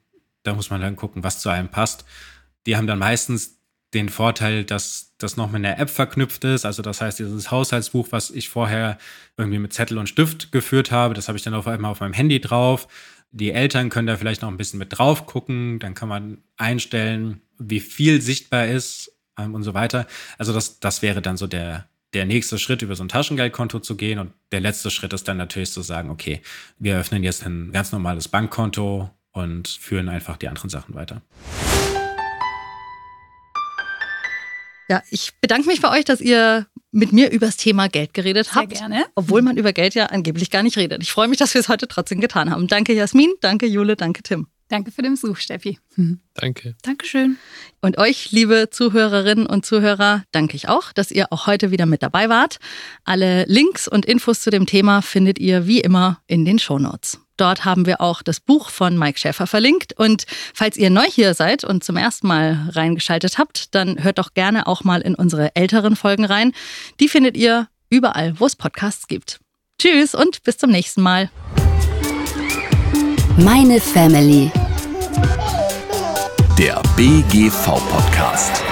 Da 0.45 0.55
muss 0.55 0.71
man 0.71 0.81
dann 0.81 0.97
gucken, 0.97 1.25
was 1.25 1.41
zu 1.41 1.51
einem 1.51 1.69
passt. 1.69 2.05
Die 2.67 2.77
haben 2.77 2.87
dann 2.87 2.99
meistens 2.99 3.59
den 3.95 4.09
Vorteil, 4.09 4.65
dass 4.65 5.13
das 5.19 5.37
noch 5.37 5.51
mit 5.51 5.65
einer 5.65 5.79
App 5.79 5.91
verknüpft 5.91 6.45
ist. 6.45 6.65
Also 6.65 6.83
das 6.83 7.01
heißt, 7.01 7.19
dieses 7.19 7.51
Haushaltsbuch, 7.51 8.09
was 8.11 8.31
ich 8.31 8.49
vorher 8.49 8.99
irgendwie 9.37 9.59
mit 9.59 9.73
Zettel 9.73 9.99
und 9.99 10.09
Stift 10.09 10.53
geführt 10.53 10.91
habe, 10.91 11.15
das 11.15 11.29
habe 11.29 11.37
ich 11.37 11.45
dann 11.45 11.55
auf 11.55 11.67
einmal 11.67 11.91
auf 11.91 12.01
meinem 12.01 12.15
Handy 12.15 12.41
drauf. 12.41 12.89
Die 13.31 13.53
Eltern 13.53 13.91
können 13.91 14.07
da 14.07 14.17
vielleicht 14.17 14.43
noch 14.43 14.51
ein 14.51 14.57
bisschen 14.57 14.79
mit 14.79 14.99
drauf 14.99 15.27
gucken. 15.27 15.79
Dann 15.79 15.95
kann 15.95 16.09
man 16.09 16.39
einstellen, 16.57 17.41
wie 17.59 17.81
viel 17.81 18.21
sichtbar 18.21 18.67
ist 18.67 19.13
ähm, 19.39 19.55
und 19.55 19.63
so 19.63 19.75
weiter. 19.75 20.07
Also 20.39 20.53
das, 20.53 20.81
das 20.81 21.03
wäre 21.03 21.23
dann 21.23 21.37
so 21.37 21.47
der, 21.47 21.87
der 22.15 22.27
nächste 22.27 22.59
Schritt, 22.59 22.83
über 22.83 22.95
so 22.95 23.05
ein 23.05 23.09
Taschengeldkonto 23.09 23.81
zu 23.81 23.97
gehen. 23.97 24.19
Und 24.19 24.33
der 24.53 24.61
letzte 24.61 24.91
Schritt 24.91 25.13
ist 25.13 25.29
dann 25.29 25.37
natürlich 25.37 25.71
zu 25.71 25.83
sagen, 25.83 26.11
okay, 26.11 26.43
wir 26.79 26.99
öffnen 26.99 27.23
jetzt 27.23 27.45
ein 27.45 27.73
ganz 27.73 27.93
normales 27.93 28.29
Bankkonto 28.29 29.11
und 29.33 29.69
führen 29.69 30.09
einfach 30.09 30.37
die 30.37 30.49
anderen 30.49 30.69
Sachen 30.69 30.95
weiter. 30.95 31.23
Ja, 34.93 35.03
ich 35.11 35.33
bedanke 35.41 35.67
mich 35.69 35.81
bei 35.81 35.91
euch, 35.91 36.05
dass 36.05 36.21
ihr 36.21 36.67
mit 36.91 37.15
mir 37.15 37.31
über 37.31 37.47
das 37.47 37.57
Thema 37.57 37.89
Geld 37.89 38.13
geredet 38.13 38.45
Sehr 38.45 38.57
habt. 38.57 38.75
gerne. 38.75 39.07
Obwohl 39.15 39.41
man 39.41 39.57
über 39.57 39.73
Geld 39.73 39.95
ja 39.95 40.05
angeblich 40.07 40.51
gar 40.51 40.63
nicht 40.63 40.77
redet. 40.77 41.03
Ich 41.03 41.11
freue 41.11 41.29
mich, 41.29 41.39
dass 41.39 41.55
wir 41.55 41.63
es 41.63 41.71
heute 41.71 41.89
trotzdem 41.89 42.21
getan 42.21 42.51
haben. 42.51 42.67
Danke 42.67 42.93
Jasmin, 42.93 43.33
danke 43.41 43.65
Jule, 43.65 43.97
danke 43.97 44.23
Tim. 44.23 44.49
Danke 44.69 44.91
für 44.91 45.01
den 45.01 45.13
Besuch, 45.13 45.39
Steffi. 45.39 45.79
Danke. 46.35 46.77
Dankeschön. 46.83 47.39
Und 47.81 47.97
euch, 47.97 48.33
liebe 48.33 48.69
Zuhörerinnen 48.71 49.47
und 49.47 49.65
Zuhörer, 49.65 50.25
danke 50.31 50.57
ich 50.57 50.69
auch, 50.69 50.93
dass 50.93 51.11
ihr 51.11 51.33
auch 51.33 51.47
heute 51.47 51.71
wieder 51.71 51.87
mit 51.87 52.03
dabei 52.03 52.29
wart. 52.29 52.59
Alle 53.05 53.47
Links 53.47 53.89
und 53.89 54.05
Infos 54.05 54.43
zu 54.43 54.51
dem 54.51 54.67
Thema 54.67 55.01
findet 55.01 55.39
ihr 55.39 55.67
wie 55.67 55.81
immer 55.81 56.21
in 56.27 56.45
den 56.45 56.59
Shownotes. 56.59 57.19
Dort 57.43 57.65
haben 57.65 57.87
wir 57.87 58.01
auch 58.01 58.23
das 58.23 58.39
Buch 58.39 58.71
von 58.71 58.97
Mike 58.97 59.19
Schäfer 59.19 59.49
verlinkt. 59.49 59.99
Und 59.99 60.27
falls 60.55 60.77
ihr 60.77 60.91
neu 60.91 61.07
hier 61.11 61.35
seid 61.35 61.65
und 61.65 61.83
zum 61.83 61.97
ersten 61.97 62.29
Mal 62.29 62.69
reingeschaltet 62.71 63.37
habt, 63.37 63.75
dann 63.75 64.05
hört 64.05 64.19
doch 64.19 64.33
gerne 64.35 64.69
auch 64.69 64.85
mal 64.85 65.01
in 65.01 65.17
unsere 65.17 65.57
älteren 65.57 65.97
Folgen 65.97 66.25
rein. 66.25 66.53
Die 67.01 67.09
findet 67.09 67.37
ihr 67.37 67.67
überall, 67.91 68.39
wo 68.39 68.47
es 68.47 68.55
Podcasts 68.55 69.09
gibt. 69.09 69.41
Tschüss 69.81 70.15
und 70.15 70.45
bis 70.45 70.57
zum 70.57 70.71
nächsten 70.71 71.03
Mal. 71.03 71.31
Meine 73.39 73.81
Family. 73.81 74.53
Der 76.57 76.81
BGV-Podcast. 76.95 78.63